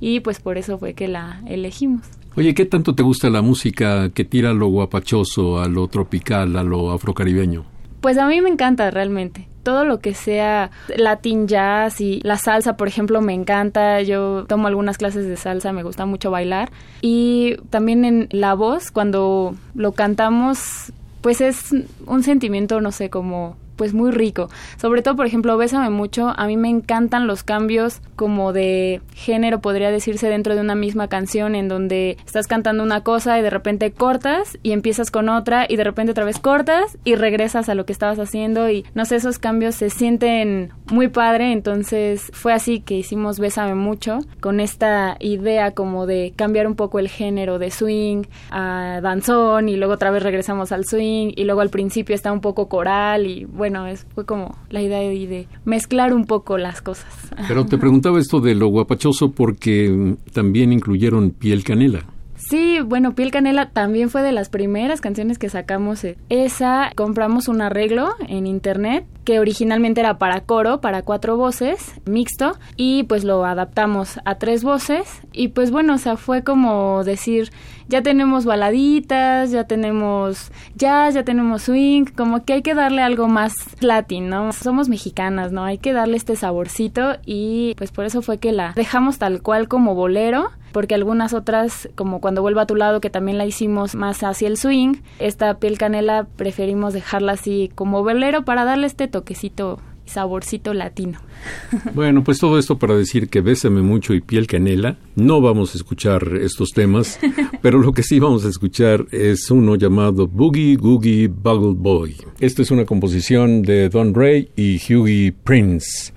[0.00, 2.06] y pues por eso fue que la elegimos.
[2.34, 6.62] Oye, ¿qué tanto te gusta la música que tira lo guapachoso, a lo tropical, a
[6.62, 7.64] lo afrocaribeño?
[8.06, 9.48] Pues a mí me encanta realmente.
[9.64, 14.00] Todo lo que sea latin jazz y la salsa, por ejemplo, me encanta.
[14.00, 16.70] Yo tomo algunas clases de salsa, me gusta mucho bailar.
[17.00, 21.74] Y también en la voz, cuando lo cantamos, pues es
[22.06, 24.48] un sentimiento, no sé, como pues muy rico.
[24.76, 29.60] Sobre todo, por ejemplo, Bésame mucho, a mí me encantan los cambios como de género,
[29.60, 33.50] podría decirse, dentro de una misma canción en donde estás cantando una cosa y de
[33.50, 37.74] repente cortas y empiezas con otra y de repente otra vez cortas y regresas a
[37.74, 42.52] lo que estabas haciendo y no sé, esos cambios se sienten muy padre, entonces fue
[42.52, 47.58] así que hicimos Bésame mucho con esta idea como de cambiar un poco el género
[47.58, 52.14] de swing a danzón y luego otra vez regresamos al swing y luego al principio
[52.14, 56.14] está un poco coral y bueno, bueno, es, fue como la idea de, de, mezclar
[56.14, 57.12] un poco las cosas.
[57.48, 62.04] Pero te preguntaba esto de lo guapachoso porque también incluyeron piel canela.
[62.48, 66.06] Sí, bueno, Piel Canela también fue de las primeras canciones que sacamos.
[66.28, 72.56] Esa compramos un arreglo en internet que originalmente era para coro, para cuatro voces, mixto,
[72.76, 75.22] y pues lo adaptamos a tres voces.
[75.32, 77.50] Y pues bueno, o sea, fue como decir,
[77.88, 83.26] ya tenemos baladitas, ya tenemos jazz, ya tenemos swing, como que hay que darle algo
[83.26, 84.52] más latín, ¿no?
[84.52, 85.64] Somos mexicanas, ¿no?
[85.64, 89.66] Hay que darle este saborcito y pues por eso fue que la dejamos tal cual
[89.66, 93.94] como bolero porque algunas otras, como cuando vuelva a tu lado, que también la hicimos
[93.94, 99.08] más hacia el swing, esta piel canela preferimos dejarla así como velero para darle este
[99.08, 101.18] toquecito y saborcito latino.
[101.94, 104.98] Bueno, pues todo esto para decir que Bésame mucho y Piel Canela.
[105.14, 107.18] No vamos a escuchar estos temas,
[107.62, 112.16] pero lo que sí vamos a escuchar es uno llamado Boogie Googie Buggle Boy.
[112.38, 116.12] Esta es una composición de Don Ray y Hughie Prince.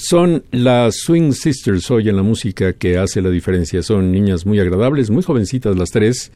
[0.00, 3.82] Son las Swing Sisters hoy en la música que hace la diferencia.
[3.82, 6.30] Son niñas muy agradables, muy jovencitas las tres.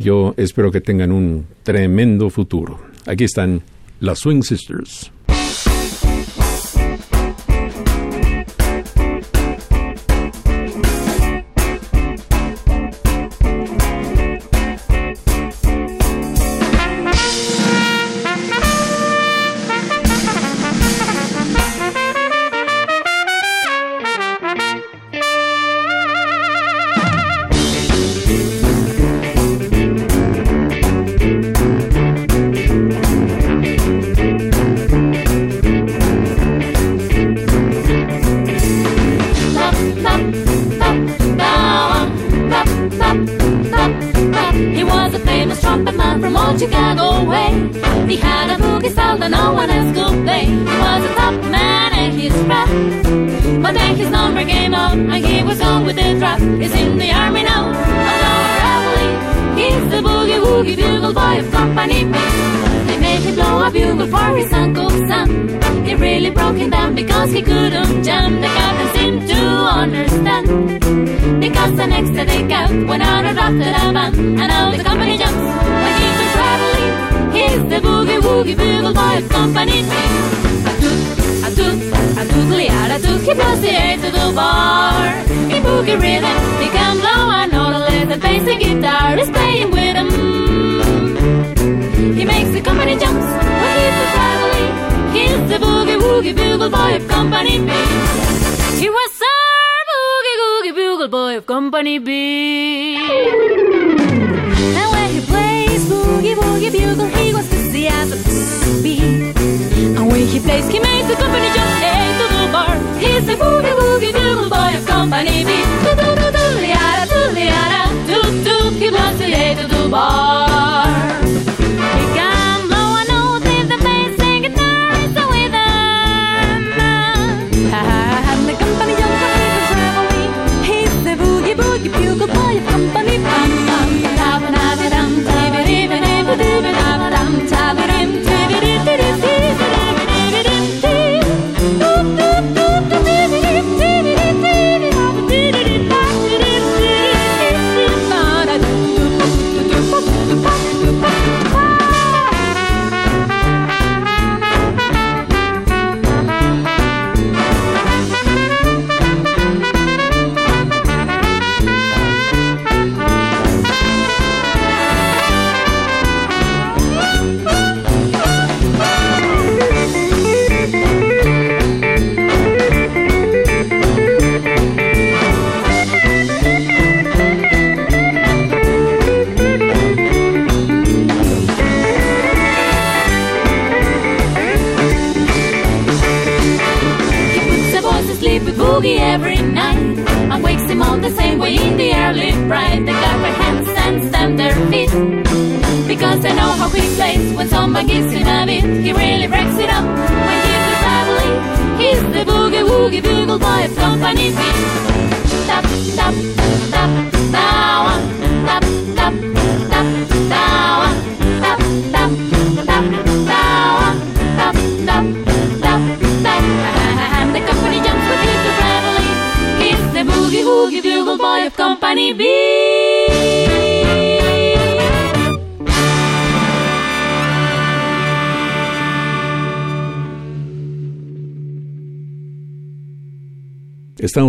[0.00, 2.80] Yo espero que tengan un tremendo futuro.
[3.06, 3.62] Aquí están
[4.00, 5.12] las Swing Sisters.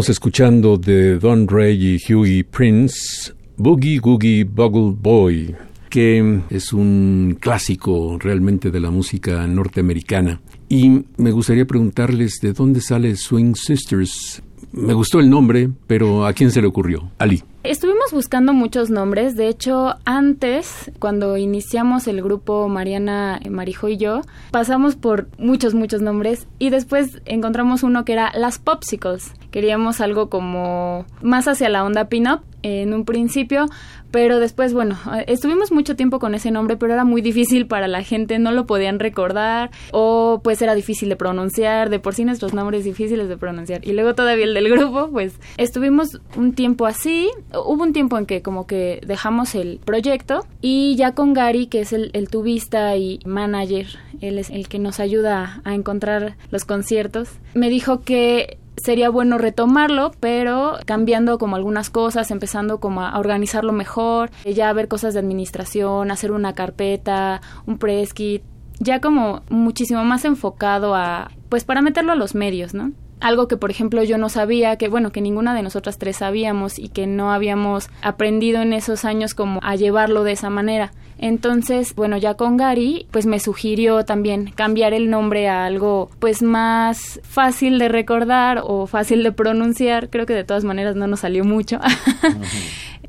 [0.06, 5.56] Estamos escuchando de Don Ray y Huey Prince, Boogie Googie Buggle Boy,
[5.90, 10.42] que es un clásico realmente de la música norteamericana.
[10.70, 14.44] Y me gustaría preguntarles de dónde sale Swing Sisters.
[14.74, 17.10] Me gustó el nombre, pero ¿a quién se le ocurrió?
[17.18, 17.42] Ali.
[17.68, 24.22] Estuvimos buscando muchos nombres, de hecho antes, cuando iniciamos el grupo Mariana, Marijo y yo,
[24.52, 29.34] pasamos por muchos, muchos nombres y después encontramos uno que era Las Popsicles.
[29.50, 33.68] Queríamos algo como más hacia la onda pin-up en un principio,
[34.10, 34.98] pero después, bueno,
[35.28, 38.66] estuvimos mucho tiempo con ese nombre, pero era muy difícil para la gente, no lo
[38.66, 43.38] podían recordar o pues era difícil de pronunciar, de por sí nuestros nombres difíciles de
[43.38, 43.86] pronunciar.
[43.86, 48.26] Y luego todavía el del grupo, pues estuvimos un tiempo así, hubo un tiempo en
[48.26, 52.96] que como que dejamos el proyecto y ya con Gary, que es el, el tubista
[52.98, 53.88] y manager,
[54.22, 59.38] él es el que nos ayuda a encontrar los conciertos, me dijo que sería bueno
[59.38, 65.20] retomarlo, pero cambiando como algunas cosas, empezando como a organizarlo mejor, ya ver cosas de
[65.20, 68.44] administración, hacer una carpeta, un press kit,
[68.80, 72.92] ya como muchísimo más enfocado a, pues para meterlo a los medios, ¿no?
[73.20, 76.80] Algo que por ejemplo yo no sabía, que bueno, que ninguna de nosotras tres sabíamos
[76.80, 80.92] y que no habíamos aprendido en esos años como a llevarlo de esa manera.
[81.18, 86.42] Entonces, bueno, ya con Gary, pues me sugirió también cambiar el nombre a algo pues
[86.42, 90.10] más fácil de recordar o fácil de pronunciar.
[90.10, 91.80] Creo que de todas maneras no nos salió mucho.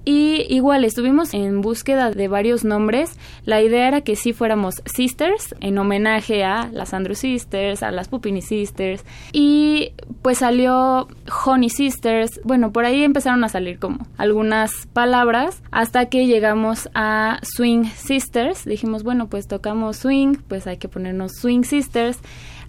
[0.08, 3.18] Y igual estuvimos en búsqueda de varios nombres.
[3.44, 8.06] La idea era que sí fuéramos Sisters, en homenaje a las Andrew Sisters, a las
[8.06, 9.04] Pupini Sisters.
[9.32, 11.08] Y pues salió
[11.44, 12.40] Honey Sisters.
[12.44, 18.64] Bueno, por ahí empezaron a salir como algunas palabras hasta que llegamos a Swing Sisters.
[18.64, 22.18] Dijimos, bueno, pues tocamos swing, pues hay que ponernos Swing Sisters.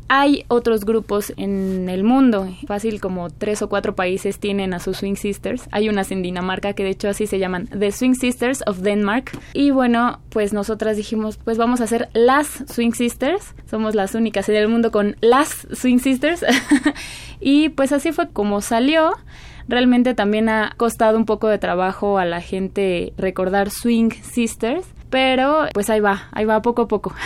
[0.09, 2.47] hay otros grupos en el mundo.
[2.65, 5.67] Fácil como tres o cuatro países tienen a sus Swing Sisters.
[5.71, 9.31] Hay unas en Dinamarca que de hecho así se llaman The Swing Sisters of Denmark.
[9.53, 13.53] Y bueno, pues nosotras dijimos, pues vamos a hacer las Swing Sisters.
[13.69, 16.45] Somos las únicas en el mundo con las Swing Sisters.
[17.41, 19.13] y pues así fue como salió.
[19.67, 25.67] Realmente también ha costado un poco de trabajo a la gente recordar Swing Sisters, pero
[25.73, 27.13] pues ahí va, ahí va poco a poco.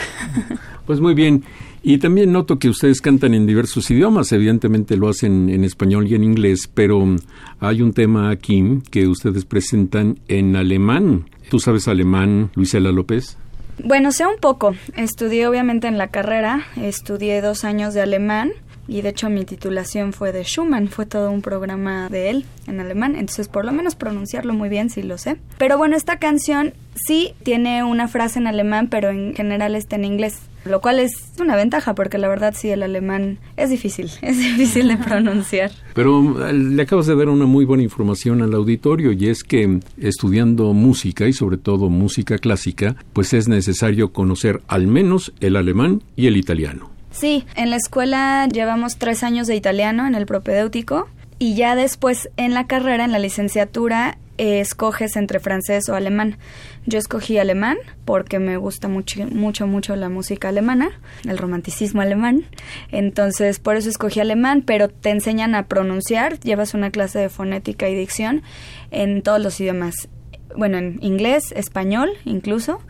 [0.86, 1.44] Pues muy bien.
[1.84, 6.16] Y también noto que ustedes cantan en diversos idiomas, evidentemente lo hacen en español y
[6.16, 7.16] en inglés, pero
[7.60, 11.30] hay un tema aquí que ustedes presentan en alemán.
[11.50, 13.38] ¿Tú sabes alemán, Luisela López?
[13.84, 14.76] Bueno, sé un poco.
[14.96, 18.52] Estudié obviamente en la carrera, estudié dos años de alemán
[18.88, 22.80] y de hecho mi titulación fue de Schumann, fue todo un programa de él en
[22.80, 25.38] alemán, entonces por lo menos pronunciarlo muy bien sí lo sé.
[25.58, 30.06] Pero bueno, esta canción sí tiene una frase en alemán, pero en general está en
[30.06, 34.38] inglés lo cual es una ventaja porque la verdad sí el alemán es difícil, es
[34.38, 35.72] difícil de pronunciar.
[35.94, 39.80] Pero eh, le acabas de dar una muy buena información al auditorio y es que
[39.98, 46.04] estudiando música y sobre todo música clásica, pues es necesario conocer al menos el alemán
[46.16, 46.92] y el italiano.
[47.12, 51.10] Sí, en la escuela llevamos tres años de italiano en el propedéutico
[51.40, 56.38] y ya después en la carrera, en la licenciatura, escoges entre francés o alemán.
[56.86, 60.90] Yo escogí alemán porque me gusta mucho, mucho, mucho la música alemana,
[61.28, 62.46] el romanticismo alemán.
[62.92, 67.88] Entonces, por eso escogí alemán, pero te enseñan a pronunciar, llevas una clase de fonética
[67.90, 68.42] y dicción
[68.90, 70.10] en todos los idiomas.
[70.56, 72.82] Bueno, en inglés, español incluso,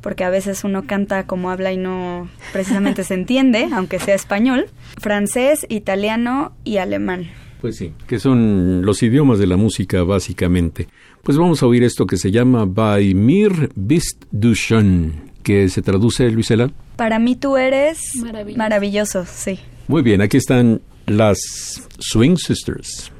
[0.00, 4.66] porque a veces uno canta como habla y no precisamente se entiende, aunque sea español.
[4.98, 7.28] Francés, italiano y alemán.
[7.60, 10.88] Pues sí, que son los idiomas de la música básicamente.
[11.22, 15.82] Pues vamos a oír esto que se llama Bei mir bist du schön, que se
[15.82, 16.70] traduce, Luisela.
[16.96, 19.58] Para mí tú eres maravilloso, maravilloso sí.
[19.88, 21.38] Muy bien, aquí están las
[21.98, 23.12] Swing Sisters.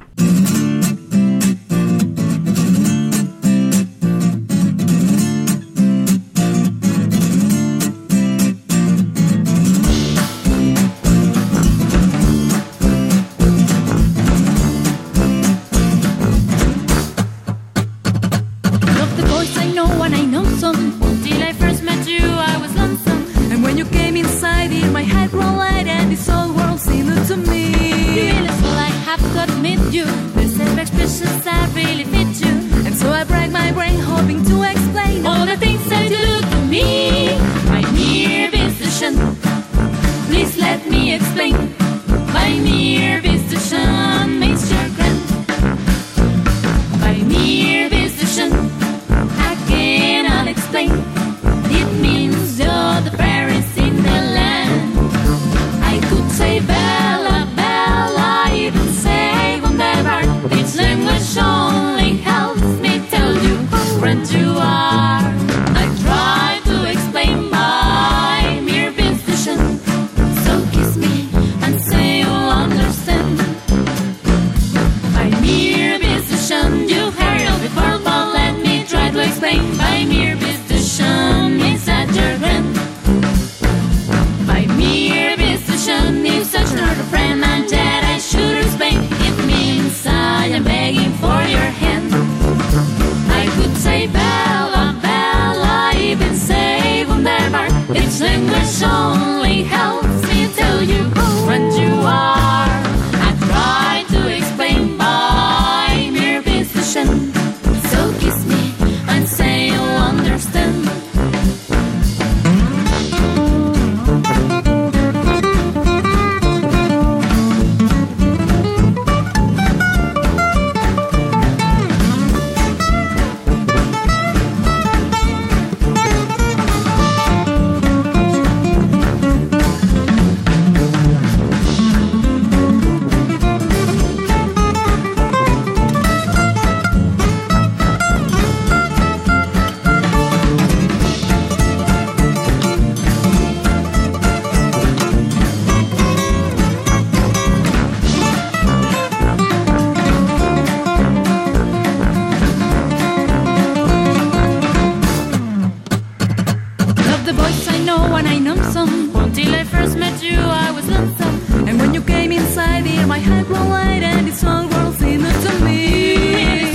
[163.11, 166.23] my head will light and this whole world seems to me.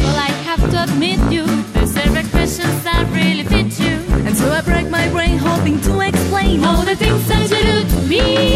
[0.05, 3.97] Well, I have to admit you, there's several questions that really fit you.
[4.27, 7.77] And so I break my brain hoping to explain all the things that you do
[7.93, 8.56] to me.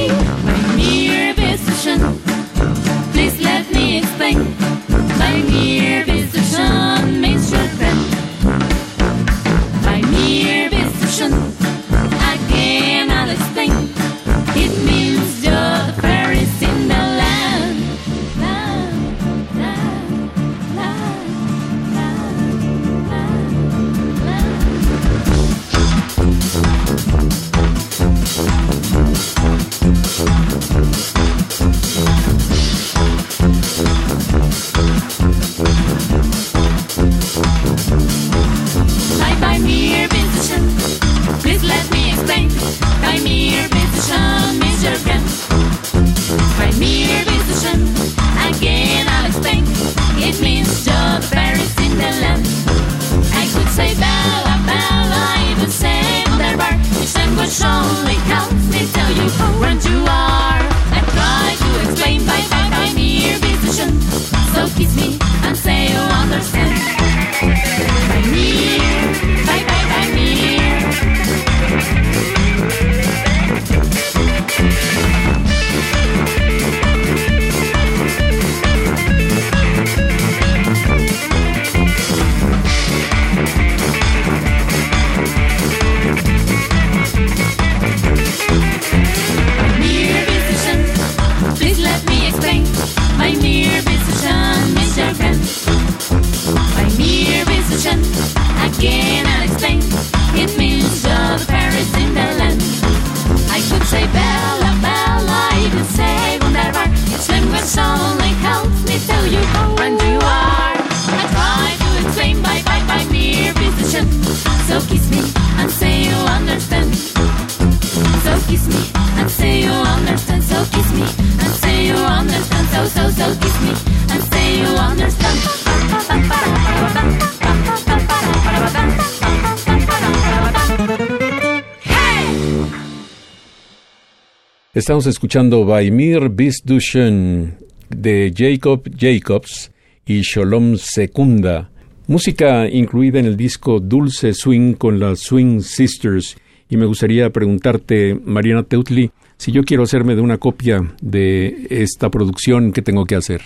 [134.90, 137.56] Estamos escuchando Vaimir bis Duschen
[137.90, 139.70] de Jacob Jacobs
[140.04, 141.70] y Sholom Secunda,
[142.08, 146.36] música incluida en el disco Dulce Swing con las Swing Sisters.
[146.68, 152.10] Y me gustaría preguntarte, Mariana Teutli, si yo quiero hacerme de una copia de esta
[152.10, 153.42] producción, ¿qué tengo que hacer?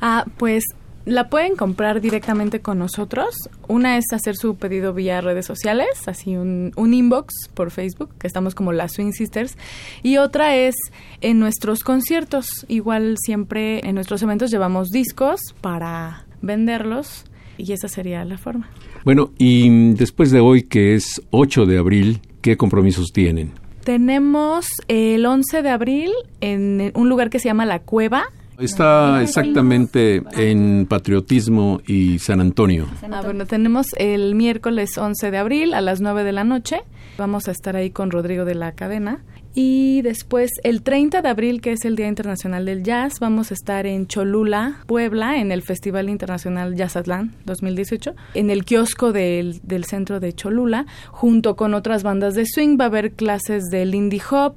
[0.00, 0.62] Ah, pues
[1.04, 3.34] la pueden comprar directamente con nosotros.
[3.68, 8.26] Una es hacer su pedido vía redes sociales, así un, un, inbox por Facebook, que
[8.26, 9.56] estamos como las Swing Sisters.
[10.02, 10.74] Y otra es
[11.20, 12.64] en nuestros conciertos.
[12.68, 17.24] Igual siempre en nuestros eventos llevamos discos para venderlos
[17.58, 18.68] y esa sería la forma.
[19.04, 23.52] Bueno, y después de hoy, que es 8 de abril, ¿qué compromisos tienen?
[23.84, 28.24] Tenemos el 11 de abril en un lugar que se llama La Cueva,
[28.58, 32.86] Está exactamente en Patriotismo y San Antonio.
[33.10, 36.82] Ah, bueno, tenemos el miércoles 11 de abril a las 9 de la noche.
[37.18, 39.22] Vamos a estar ahí con Rodrigo de la Cadena.
[39.56, 43.54] Y después, el 30 de abril, que es el Día Internacional del Jazz, vamos a
[43.54, 49.84] estar en Cholula, Puebla, en el Festival Internacional Jazzatlán 2018, en el kiosco del, del
[49.84, 52.76] centro de Cholula, junto con otras bandas de swing.
[52.80, 54.56] Va a haber clases de Lindy Hop,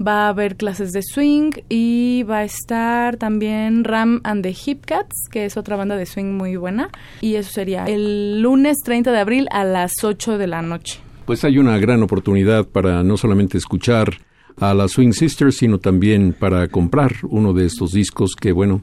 [0.00, 4.84] va a haber clases de swing y va a estar también Ram and the Hip
[4.86, 6.90] Cats, que es otra banda de swing muy buena.
[7.20, 11.00] Y eso sería el lunes 30 de abril a las 8 de la noche.
[11.26, 14.18] Pues hay una gran oportunidad para no solamente escuchar
[14.58, 18.82] a las Swing Sisters, sino también para comprar uno de estos discos que, bueno,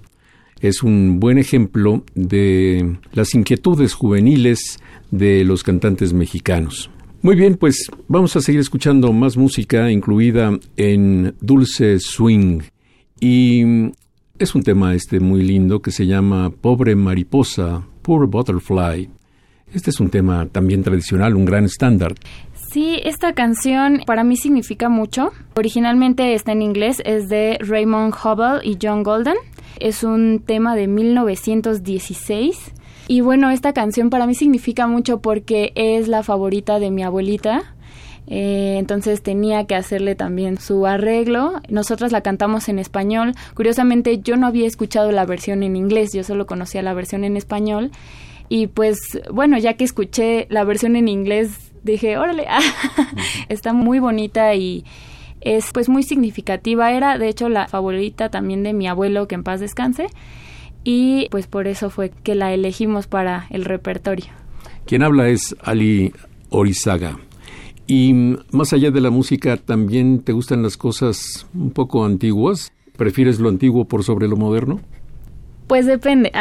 [0.59, 4.79] es un buen ejemplo de las inquietudes juveniles
[5.11, 6.89] de los cantantes mexicanos.
[7.23, 12.61] Muy bien, pues vamos a seguir escuchando más música incluida en Dulce Swing.
[13.19, 13.91] Y
[14.39, 19.07] es un tema este muy lindo que se llama Pobre Mariposa, Poor Butterfly.
[19.71, 22.15] Este es un tema también tradicional, un gran estándar.
[22.71, 25.31] Sí, esta canción para mí significa mucho.
[25.55, 29.35] Originalmente está en inglés, es de Raymond Hubble y John Golden.
[29.79, 32.73] Es un tema de 1916
[33.11, 37.75] y bueno, esta canción para mí significa mucho porque es la favorita de mi abuelita.
[38.27, 41.59] Eh, entonces tenía que hacerle también su arreglo.
[41.67, 43.33] Nosotras la cantamos en español.
[43.53, 47.35] Curiosamente yo no había escuchado la versión en inglés, yo solo conocía la versión en
[47.35, 47.91] español.
[48.47, 48.97] Y pues
[49.29, 52.47] bueno, ya que escuché la versión en inglés, dije, órale,
[53.49, 54.85] está muy bonita y
[55.41, 56.93] es pues muy significativa.
[56.93, 60.07] Era de hecho la favorita también de mi abuelo, que en paz descanse
[60.83, 64.27] y pues por eso fue que la elegimos para el repertorio.
[64.85, 66.13] Quien habla es Ali
[66.49, 67.17] Orizaga.
[67.87, 68.13] Y
[68.51, 72.71] más allá de la música, ¿también te gustan las cosas un poco antiguas?
[72.95, 74.79] ¿Prefieres lo antiguo por sobre lo moderno?
[75.67, 76.31] Pues depende.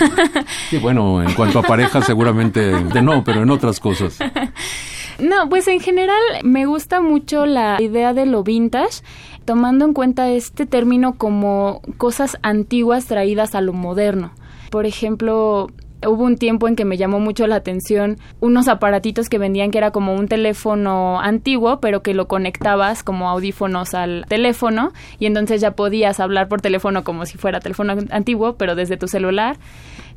[0.70, 4.18] sí, bueno, en cuanto a pareja seguramente de no, pero en otras cosas.
[5.18, 9.02] No, pues en general me gusta mucho la idea de lo vintage
[9.44, 14.32] tomando en cuenta este término como cosas antiguas traídas a lo moderno.
[14.70, 15.68] Por ejemplo,
[16.06, 19.78] hubo un tiempo en que me llamó mucho la atención unos aparatitos que vendían que
[19.78, 25.60] era como un teléfono antiguo, pero que lo conectabas como audífonos al teléfono y entonces
[25.60, 29.56] ya podías hablar por teléfono como si fuera teléfono antiguo, pero desde tu celular.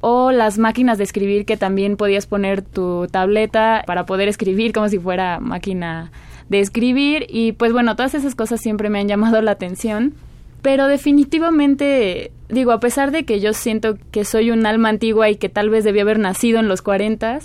[0.02, 4.90] O las máquinas de escribir que también podías poner tu tableta para poder escribir como
[4.90, 6.12] si fuera máquina
[6.50, 10.14] de escribir y pues bueno, todas esas cosas siempre me han llamado la atención.
[10.62, 15.36] Pero definitivamente, digo, a pesar de que yo siento que soy un alma antigua y
[15.36, 17.40] que tal vez debía haber nacido en los 40,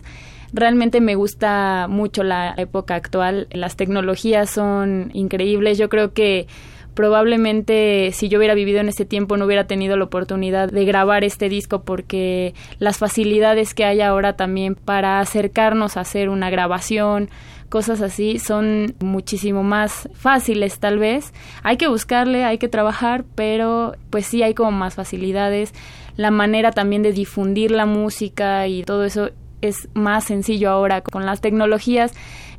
[0.52, 3.48] realmente me gusta mucho la época actual.
[3.50, 5.78] Las tecnologías son increíbles.
[5.78, 6.46] Yo creo que
[6.94, 11.24] probablemente si yo hubiera vivido en ese tiempo no hubiera tenido la oportunidad de grabar
[11.24, 17.30] este disco porque las facilidades que hay ahora también para acercarnos a hacer una grabación,
[17.68, 21.32] cosas así son muchísimo más fáciles tal vez.
[21.62, 25.72] Hay que buscarle, hay que trabajar, pero pues sí hay como más facilidades.
[26.16, 29.30] La manera también de difundir la música y todo eso
[29.62, 32.12] es más sencillo ahora con las tecnologías.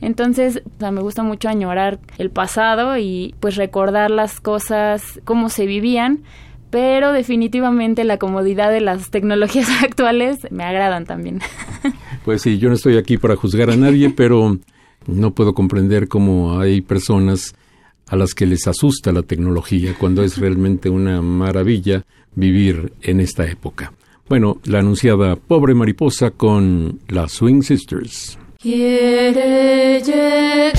[0.04, 6.24] Entonces, me gusta mucho añorar el pasado y pues recordar las cosas, cómo se vivían,
[6.70, 11.40] pero definitivamente la comodidad de las tecnologías actuales me agradan también.
[12.26, 14.58] Pues sí, yo no estoy aquí para juzgar a nadie, pero
[15.08, 17.54] no puedo comprender cómo hay personas
[18.08, 23.46] a las que les asusta la tecnología cuando es realmente una maravilla vivir en esta
[23.46, 23.92] época.
[24.30, 28.40] Bueno, la anunciada Pobre Mariposa con las Swing Sisters.
[28.64, 30.72] Quiere llegar,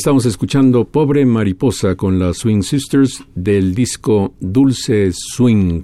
[0.00, 5.82] Estamos escuchando Pobre Mariposa con las Swing Sisters del disco Dulce Swing.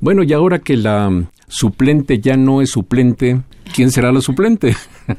[0.00, 3.42] Bueno, y ahora que la suplente ya no es suplente,
[3.72, 4.76] ¿quién será la suplente?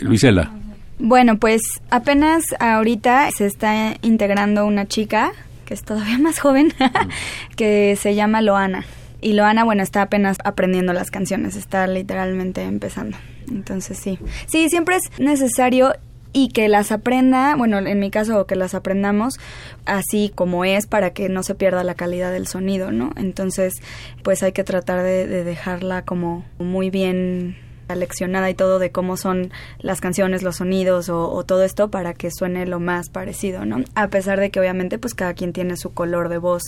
[0.00, 0.52] Luisela.
[0.98, 5.32] Bueno, pues apenas ahorita se está integrando una chica
[5.66, 6.72] que es todavía más joven,
[7.56, 8.86] que se llama Loana.
[9.22, 13.16] Y Loana, bueno, está apenas aprendiendo las canciones, está literalmente empezando.
[13.48, 14.18] Entonces sí.
[14.46, 15.94] Sí, siempre es necesario
[16.34, 19.38] y que las aprenda, bueno, en mi caso, que las aprendamos
[19.86, 23.12] así como es para que no se pierda la calidad del sonido, ¿no?
[23.16, 23.74] Entonces,
[24.22, 27.56] pues hay que tratar de, de dejarla como muy bien
[27.94, 32.30] leccionada y todo de cómo son las canciones, los sonidos o, todo esto para que
[32.30, 33.84] suene lo más parecido, ¿no?
[33.94, 36.62] A pesar de que obviamente pues cada quien tiene su color de voz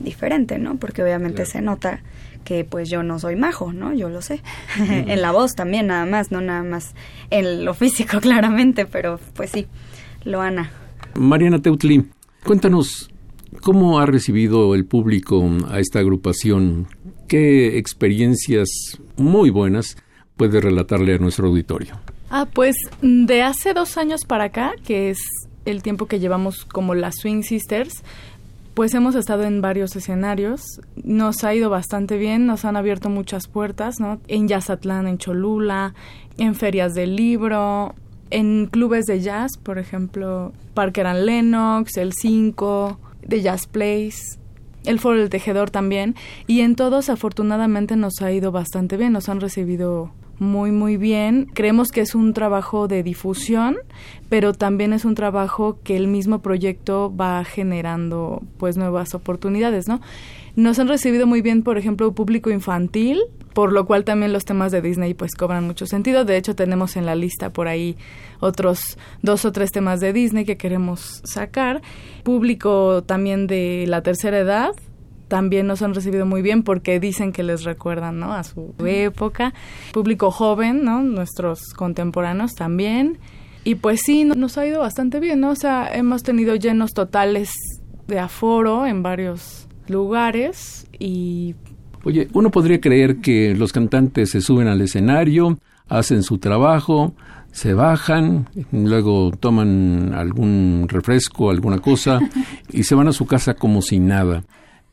[0.00, 0.76] diferente, ¿no?
[0.76, 2.00] Porque obviamente se nota
[2.44, 3.92] que pues yo no soy majo, ¿no?
[3.92, 4.40] Yo lo sé.
[4.78, 6.94] en la voz también nada más, no nada más
[7.30, 9.66] en lo físico claramente, pero pues sí,
[10.24, 10.70] Loana.
[11.14, 12.06] Mariana Teutli,
[12.44, 13.10] cuéntanos
[13.62, 16.86] cómo ha recibido el público a esta agrupación,
[17.26, 18.68] qué experiencias
[19.16, 19.96] muy buenas
[20.36, 22.00] puede relatarle a nuestro auditorio?
[22.30, 25.18] Ah, pues de hace dos años para acá, que es
[25.64, 28.02] el tiempo que llevamos como las Swing Sisters,
[28.78, 33.48] pues hemos estado en varios escenarios, nos ha ido bastante bien, nos han abierto muchas
[33.48, 34.20] puertas, ¿no?
[34.28, 35.94] En Yazatlán, en Cholula,
[36.36, 37.96] en ferias del libro,
[38.30, 44.38] en clubes de jazz, por ejemplo, Parker and Lennox, el 5, de Jazz Place,
[44.84, 46.14] el Foro del Tejedor también,
[46.46, 51.46] y en todos afortunadamente nos ha ido bastante bien, nos han recibido muy muy bien.
[51.54, 53.76] Creemos que es un trabajo de difusión,
[54.28, 60.00] pero también es un trabajo que el mismo proyecto va generando pues nuevas oportunidades, ¿no?
[60.56, 63.20] Nos han recibido muy bien, por ejemplo, público infantil,
[63.54, 66.24] por lo cual también los temas de Disney pues cobran mucho sentido.
[66.24, 67.96] De hecho, tenemos en la lista por ahí
[68.40, 71.80] otros dos o tres temas de Disney que queremos sacar.
[72.24, 74.70] Público también de la tercera edad,
[75.28, 78.32] también nos han recibido muy bien porque dicen que les recuerdan, ¿no?
[78.32, 79.54] A su época.
[79.92, 81.02] Público joven, ¿no?
[81.02, 83.18] Nuestros contemporáneos también.
[83.64, 85.50] Y pues sí, nos ha ido bastante bien, ¿no?
[85.50, 87.52] O sea, hemos tenido llenos totales
[88.06, 91.54] de aforo en varios lugares y...
[92.04, 95.58] Oye, uno podría creer que los cantantes se suben al escenario,
[95.88, 97.12] hacen su trabajo,
[97.50, 102.20] se bajan, luego toman algún refresco, alguna cosa
[102.72, 104.44] y se van a su casa como sin nada.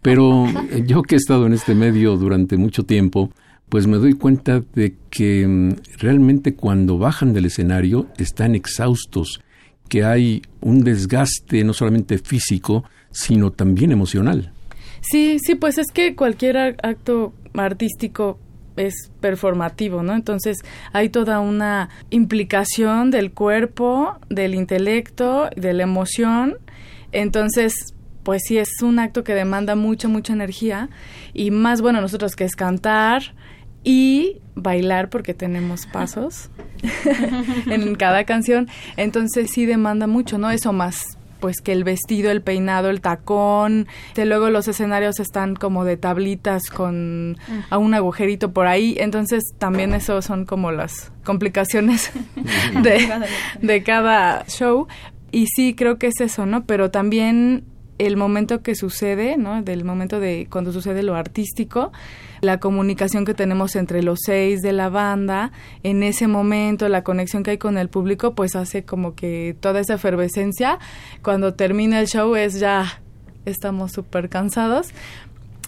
[0.05, 0.45] Pero
[0.85, 3.31] yo que he estado en este medio durante mucho tiempo,
[3.69, 9.41] pues me doy cuenta de que mm, realmente cuando bajan del escenario están exhaustos,
[9.89, 14.53] que hay un desgaste no solamente físico, sino también emocional.
[15.01, 18.37] Sí, sí, pues es que cualquier acto artístico
[18.77, 20.13] es performativo, ¿no?
[20.13, 20.57] Entonces
[20.93, 26.57] hay toda una implicación del cuerpo, del intelecto, de la emoción.
[27.11, 27.94] Entonces,
[28.25, 30.89] pues sí es un acto que demanda mucha, mucha energía
[31.33, 33.35] y más bueno nosotros que es cantar
[33.83, 36.49] y bailar porque tenemos pasos
[37.67, 38.67] en cada canción,
[38.97, 40.49] entonces sí demanda mucho, ¿no?
[40.49, 45.55] Eso más pues que el vestido, el peinado, el tacón, que luego los escenarios están
[45.55, 47.37] como de tablitas con
[47.69, 52.11] a un agujerito por ahí, entonces también eso son como las complicaciones
[52.81, 53.07] de,
[53.61, 54.87] de cada show.
[55.31, 56.65] Y sí, creo que es eso, ¿no?
[56.65, 57.65] Pero también
[57.97, 59.61] el momento que sucede, ¿no?
[59.61, 61.91] Del momento de cuando sucede lo artístico,
[62.41, 65.51] la comunicación que tenemos entre los seis de la banda,
[65.83, 69.79] en ese momento, la conexión que hay con el público, pues hace como que toda
[69.79, 70.79] esa efervescencia,
[71.21, 73.01] cuando termina el show es ya
[73.45, 74.89] estamos súper cansados,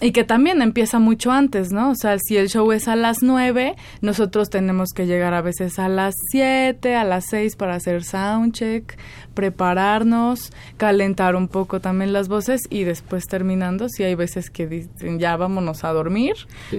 [0.00, 1.90] y que también empieza mucho antes, ¿no?
[1.90, 5.78] O sea, si el show es a las nueve, nosotros tenemos que llegar a veces
[5.78, 8.96] a las siete, a las seis para hacer soundcheck,
[9.34, 15.18] prepararnos, calentar un poco también las voces y después terminando, si hay veces que dicen
[15.18, 16.34] ya vámonos a dormir,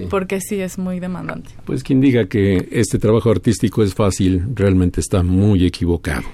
[0.08, 1.50] porque sí es muy demandante.
[1.64, 6.24] Pues quien diga que este trabajo artístico es fácil, realmente está muy equivocado.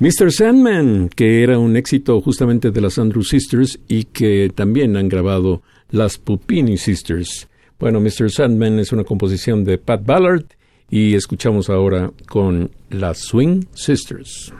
[0.00, 0.32] Mr.
[0.32, 5.60] Sandman, que era un éxito justamente de las Andrew Sisters y que también han grabado
[5.90, 7.48] las Pupini Sisters.
[7.78, 8.30] Bueno, Mr.
[8.30, 10.44] Sandman es una composición de Pat Ballard
[10.90, 14.52] y escuchamos ahora con las Swing Sisters.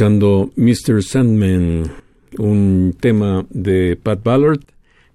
[0.00, 1.02] Escuchando Mr.
[1.02, 1.92] Sandman,
[2.38, 4.60] un tema de Pat Ballard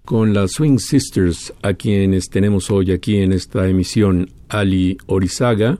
[0.03, 5.79] con las Swing Sisters, a quienes tenemos hoy aquí en esta emisión, Ali Orizaga,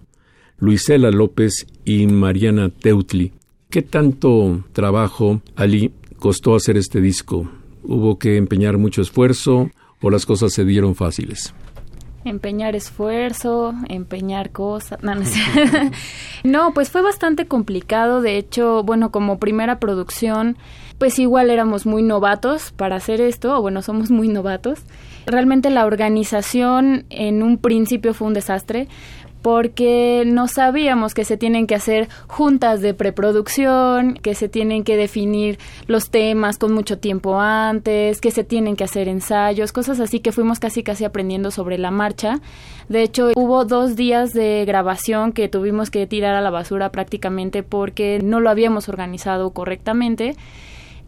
[0.58, 3.32] Luisela López y Mariana Teutli.
[3.70, 7.48] ¿Qué tanto trabajo, Ali, costó hacer este disco?
[7.84, 9.70] ¿Hubo que empeñar mucho esfuerzo
[10.02, 11.54] o las cosas se dieron fáciles?
[12.26, 15.02] Empeñar esfuerzo, empeñar cosas.
[15.02, 15.78] No, cierto.
[16.44, 18.22] No, pues fue bastante complicado.
[18.22, 20.58] De hecho, bueno, como primera producción,
[20.98, 24.80] pues igual éramos muy novatos para hacer esto, o bueno, somos muy novatos.
[25.26, 28.88] Realmente la organización en un principio fue un desastre
[29.46, 34.98] porque no sabíamos que se tienen que hacer juntas de preproducción, que se tienen que
[34.98, 40.20] definir los temas con mucho tiempo antes, que se tienen que hacer ensayos, cosas así
[40.20, 42.40] que fuimos casi casi aprendiendo sobre la marcha.
[42.90, 47.62] De hecho, hubo dos días de grabación que tuvimos que tirar a la basura prácticamente
[47.62, 50.36] porque no lo habíamos organizado correctamente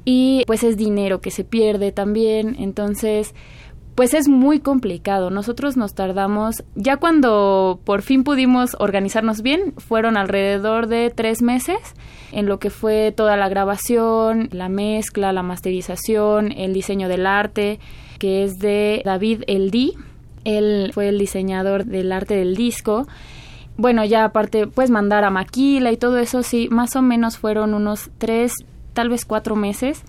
[0.06, 3.34] y pues es dinero que se pierde también, entonces
[3.98, 5.32] pues es muy complicado.
[5.32, 11.80] Nosotros nos tardamos, ya cuando por fin pudimos organizarnos bien, fueron alrededor de tres meses
[12.32, 17.80] en lo que fue toda la grabación, la mezcla, la masterización, el diseño del arte,
[18.20, 19.96] que es de David Eldí.
[20.44, 23.08] Él fue el diseñador del arte del disco.
[23.78, 27.74] Bueno, ya aparte, pues mandar a Maquila y todo eso, sí, más o menos fueron
[27.74, 28.54] unos tres,
[28.94, 30.04] tal vez cuatro meses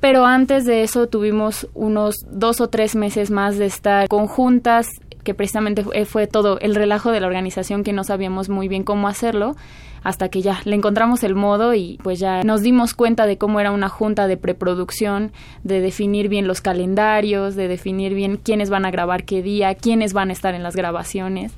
[0.00, 4.86] pero antes de eso tuvimos unos dos o tres meses más de estar conjuntas,
[5.24, 9.08] que precisamente fue, todo el relajo de la organización que no sabíamos muy bien cómo
[9.08, 9.56] hacerlo,
[10.02, 13.58] hasta que ya le encontramos el modo y pues ya nos dimos cuenta de cómo
[13.60, 15.32] era una junta de preproducción,
[15.64, 20.12] de definir bien los calendarios, de definir bien quiénes van a grabar qué día, quiénes
[20.12, 21.52] van a estar en las grabaciones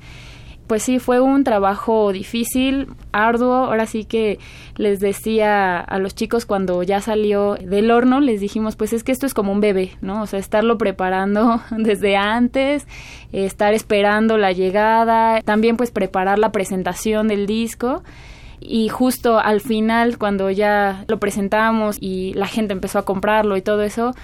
[0.70, 3.64] pues sí, fue un trabajo difícil, arduo.
[3.64, 4.38] Ahora sí que
[4.76, 9.10] les decía a los chicos cuando ya salió del horno, les dijimos, pues es que
[9.10, 10.22] esto es como un bebé, ¿no?
[10.22, 12.86] O sea, estarlo preparando desde antes,
[13.32, 18.04] estar esperando la llegada, también pues preparar la presentación del disco.
[18.60, 23.62] Y justo al final, cuando ya lo presentamos y la gente empezó a comprarlo y
[23.62, 24.14] todo eso,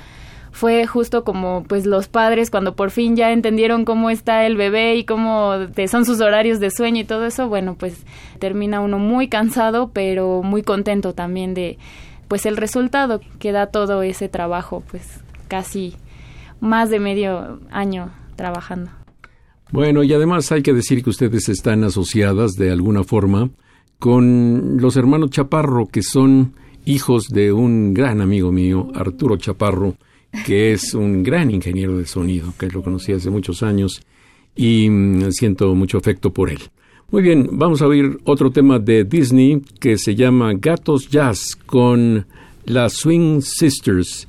[0.57, 4.97] fue justo como pues los padres cuando por fin ya entendieron cómo está el bebé
[4.97, 5.53] y cómo
[5.87, 8.07] son sus horarios de sueño y todo eso, bueno, pues
[8.39, 11.77] termina uno muy cansado, pero muy contento también de
[12.27, 15.95] pues el resultado que da todo ese trabajo, pues casi
[16.59, 18.91] más de medio año trabajando.
[19.71, 23.51] Bueno, y además hay que decir que ustedes están asociadas de alguna forma
[23.99, 26.55] con los hermanos Chaparro, que son
[26.87, 29.97] hijos de un gran amigo mío, Arturo Chaparro,
[30.45, 34.03] que es un gran ingeniero de sonido, que lo conocí hace muchos años
[34.55, 36.61] y mm, siento mucho afecto por él.
[37.11, 42.27] Muy bien, vamos a oír otro tema de Disney que se llama Gatos Jazz con
[42.65, 44.27] las Swing Sisters.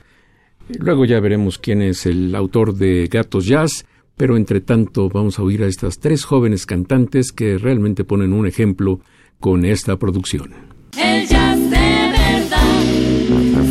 [0.79, 5.43] Luego ya veremos quién es el autor de Gatos Jazz, pero entre tanto vamos a
[5.43, 8.99] oír a estas tres jóvenes cantantes que realmente ponen un ejemplo
[9.39, 10.53] con esta producción.
[10.97, 12.83] El jazz de verdad,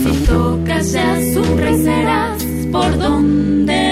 [0.02, 1.15] si tocas jazz,
[3.36, 3.85] por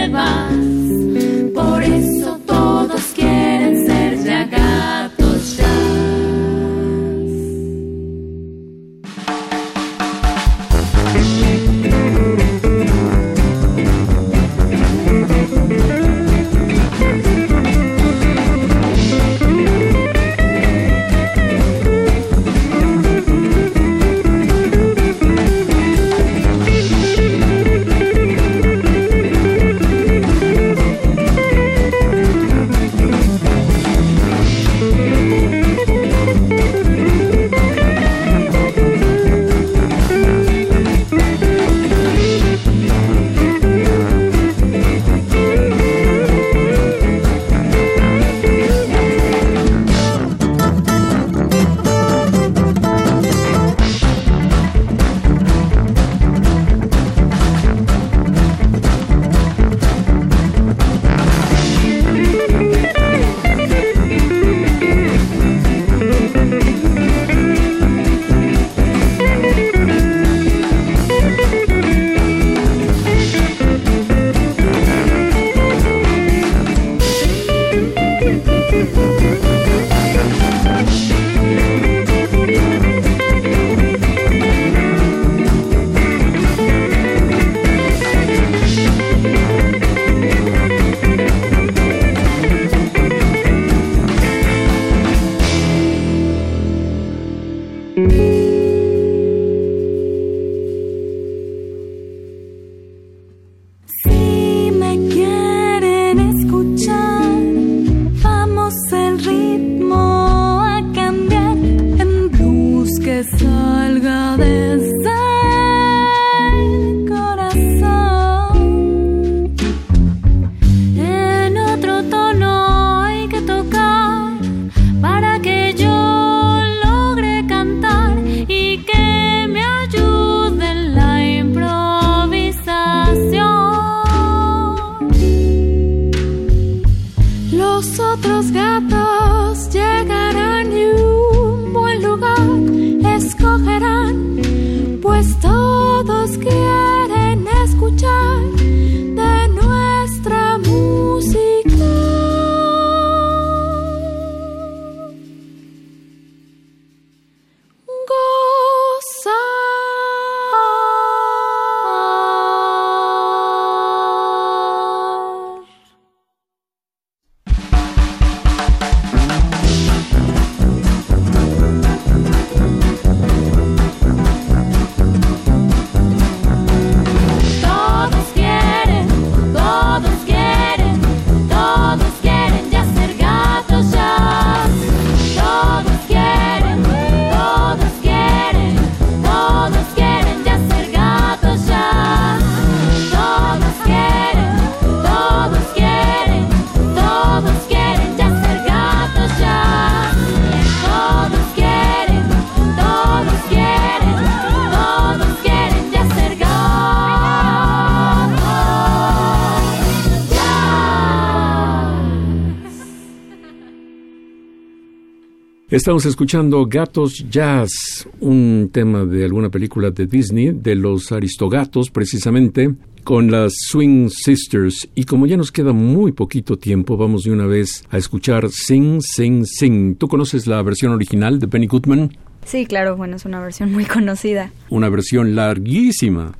[215.75, 222.73] Estamos escuchando Gatos Jazz, un tema de alguna película de Disney, de los Aristogatos precisamente,
[223.03, 224.89] con las Swing Sisters.
[224.95, 229.01] Y como ya nos queda muy poquito tiempo, vamos de una vez a escuchar Sing,
[229.03, 229.97] Sing, Sing.
[229.97, 232.17] ¿Tú conoces la versión original de Benny Goodman?
[232.45, 234.53] Sí, claro, bueno, es una versión muy conocida.
[234.71, 236.37] Una versión larguísima.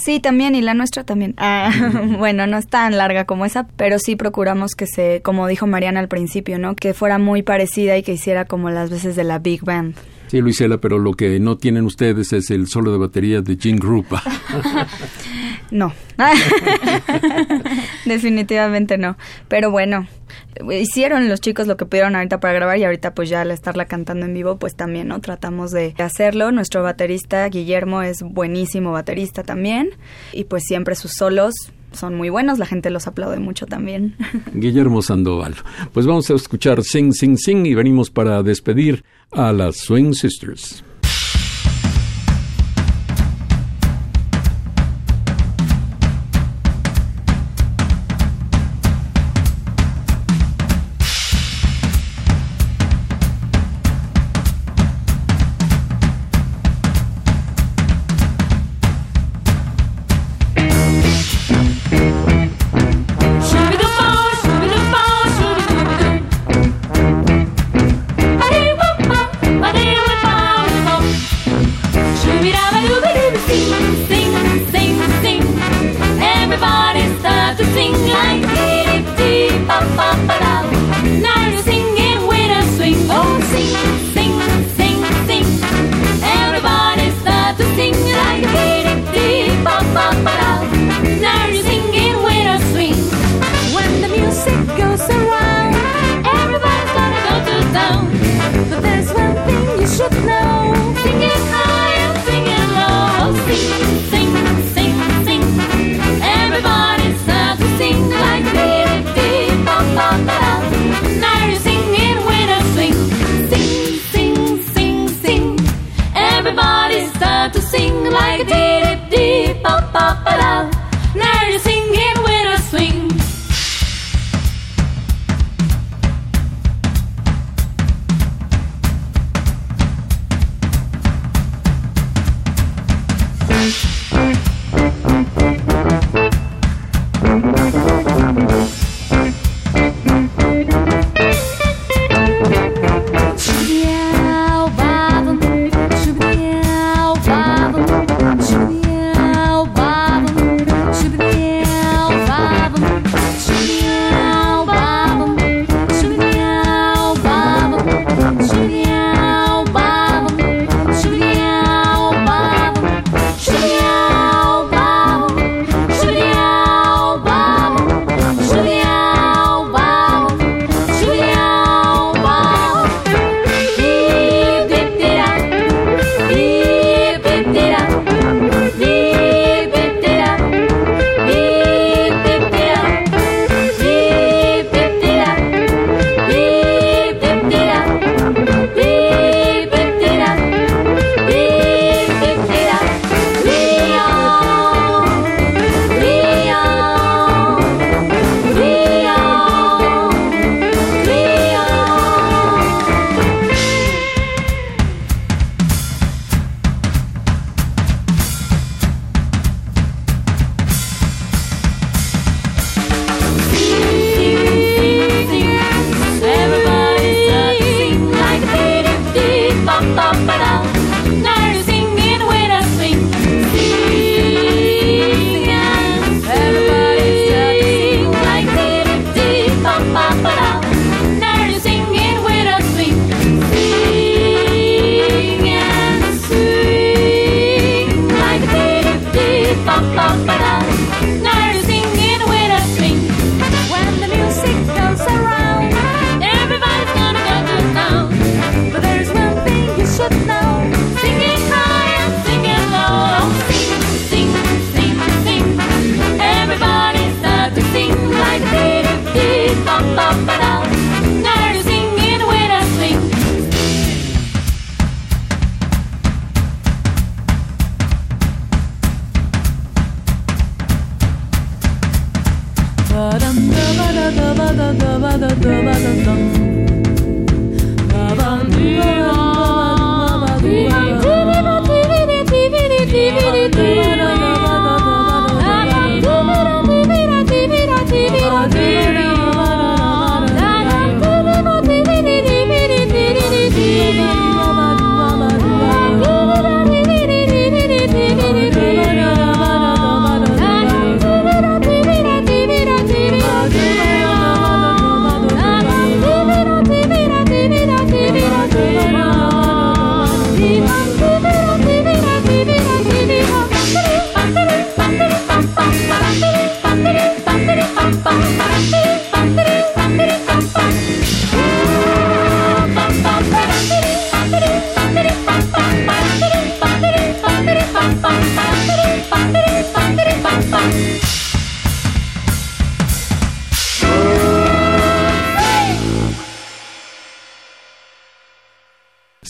[0.00, 1.34] Sí, también, y la nuestra también.
[1.36, 1.70] Ah,
[2.18, 6.00] bueno, no es tan larga como esa, pero sí procuramos que se, como dijo Mariana
[6.00, 6.74] al principio, ¿no?
[6.74, 9.94] Que fuera muy parecida y que hiciera como las veces de la Big Band.
[10.28, 13.78] Sí, Luisela, pero lo que no tienen ustedes es el solo de batería de Gene
[13.78, 14.22] Krupa.
[15.70, 15.92] No.
[18.04, 19.16] Definitivamente no.
[19.48, 20.06] Pero bueno,
[20.70, 23.86] hicieron los chicos lo que pudieron ahorita para grabar y ahorita pues ya al estarla
[23.86, 25.20] cantando en vivo pues también, ¿no?
[25.20, 26.52] Tratamos de hacerlo.
[26.52, 29.90] Nuestro baterista Guillermo es buenísimo baterista también
[30.32, 31.54] y pues siempre sus solos
[31.92, 34.16] son muy buenos, la gente los aplaude mucho también.
[34.54, 35.56] Guillermo Sandoval.
[35.92, 40.84] Pues vamos a escuchar Sing Sing Sing y venimos para despedir a las Swing Sisters.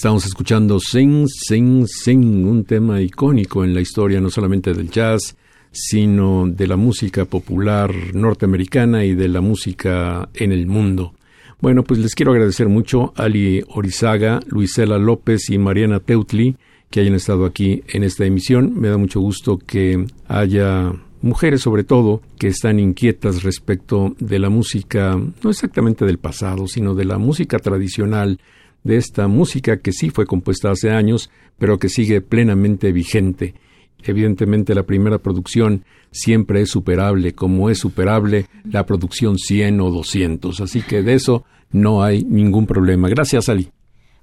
[0.00, 5.36] Estamos escuchando Sing, Sing, Sing, un tema icónico en la historia no solamente del jazz,
[5.72, 11.12] sino de la música popular norteamericana y de la música en el mundo.
[11.60, 16.56] Bueno, pues les quiero agradecer mucho a Ali Orizaga, Luisela López y Mariana Teutli
[16.88, 18.80] que hayan estado aquí en esta emisión.
[18.80, 24.48] Me da mucho gusto que haya mujeres sobre todo que están inquietas respecto de la
[24.48, 28.40] música, no exactamente del pasado, sino de la música tradicional,
[28.84, 33.54] de esta música que sí fue compuesta hace años, pero que sigue plenamente vigente.
[34.02, 40.60] Evidentemente la primera producción siempre es superable, como es superable la producción 100 o 200,
[40.60, 43.08] así que de eso no hay ningún problema.
[43.08, 43.70] Gracias, Ali.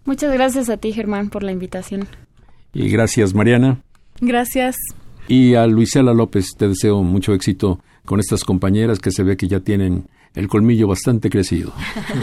[0.06, 2.08] Muchas gracias a ti, Germán, por la invitación.
[2.74, 3.82] Y gracias, Mariana.
[4.22, 4.78] Gracias.
[5.28, 9.48] Y a Luisela López te deseo mucho éxito con estas compañeras que se ve que
[9.48, 11.74] ya tienen el colmillo bastante crecido.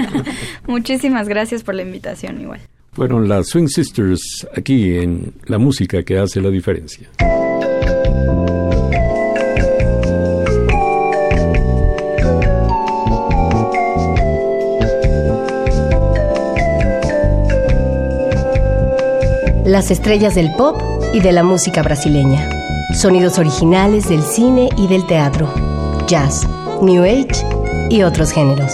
[0.67, 2.61] Muchísimas gracias por la invitación igual.
[2.95, 7.09] Fueron las Swing Sisters aquí en la música que hace la diferencia.
[19.65, 20.81] Las estrellas del pop
[21.13, 22.49] y de la música brasileña.
[22.95, 25.53] Sonidos originales del cine y del teatro.
[26.07, 26.47] Jazz,
[26.81, 28.73] New Age y otros géneros.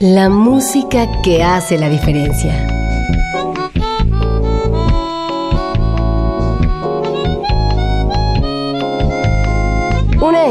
[0.00, 2.73] La música que hace la diferencia.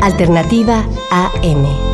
[0.00, 1.87] Alternativa AM.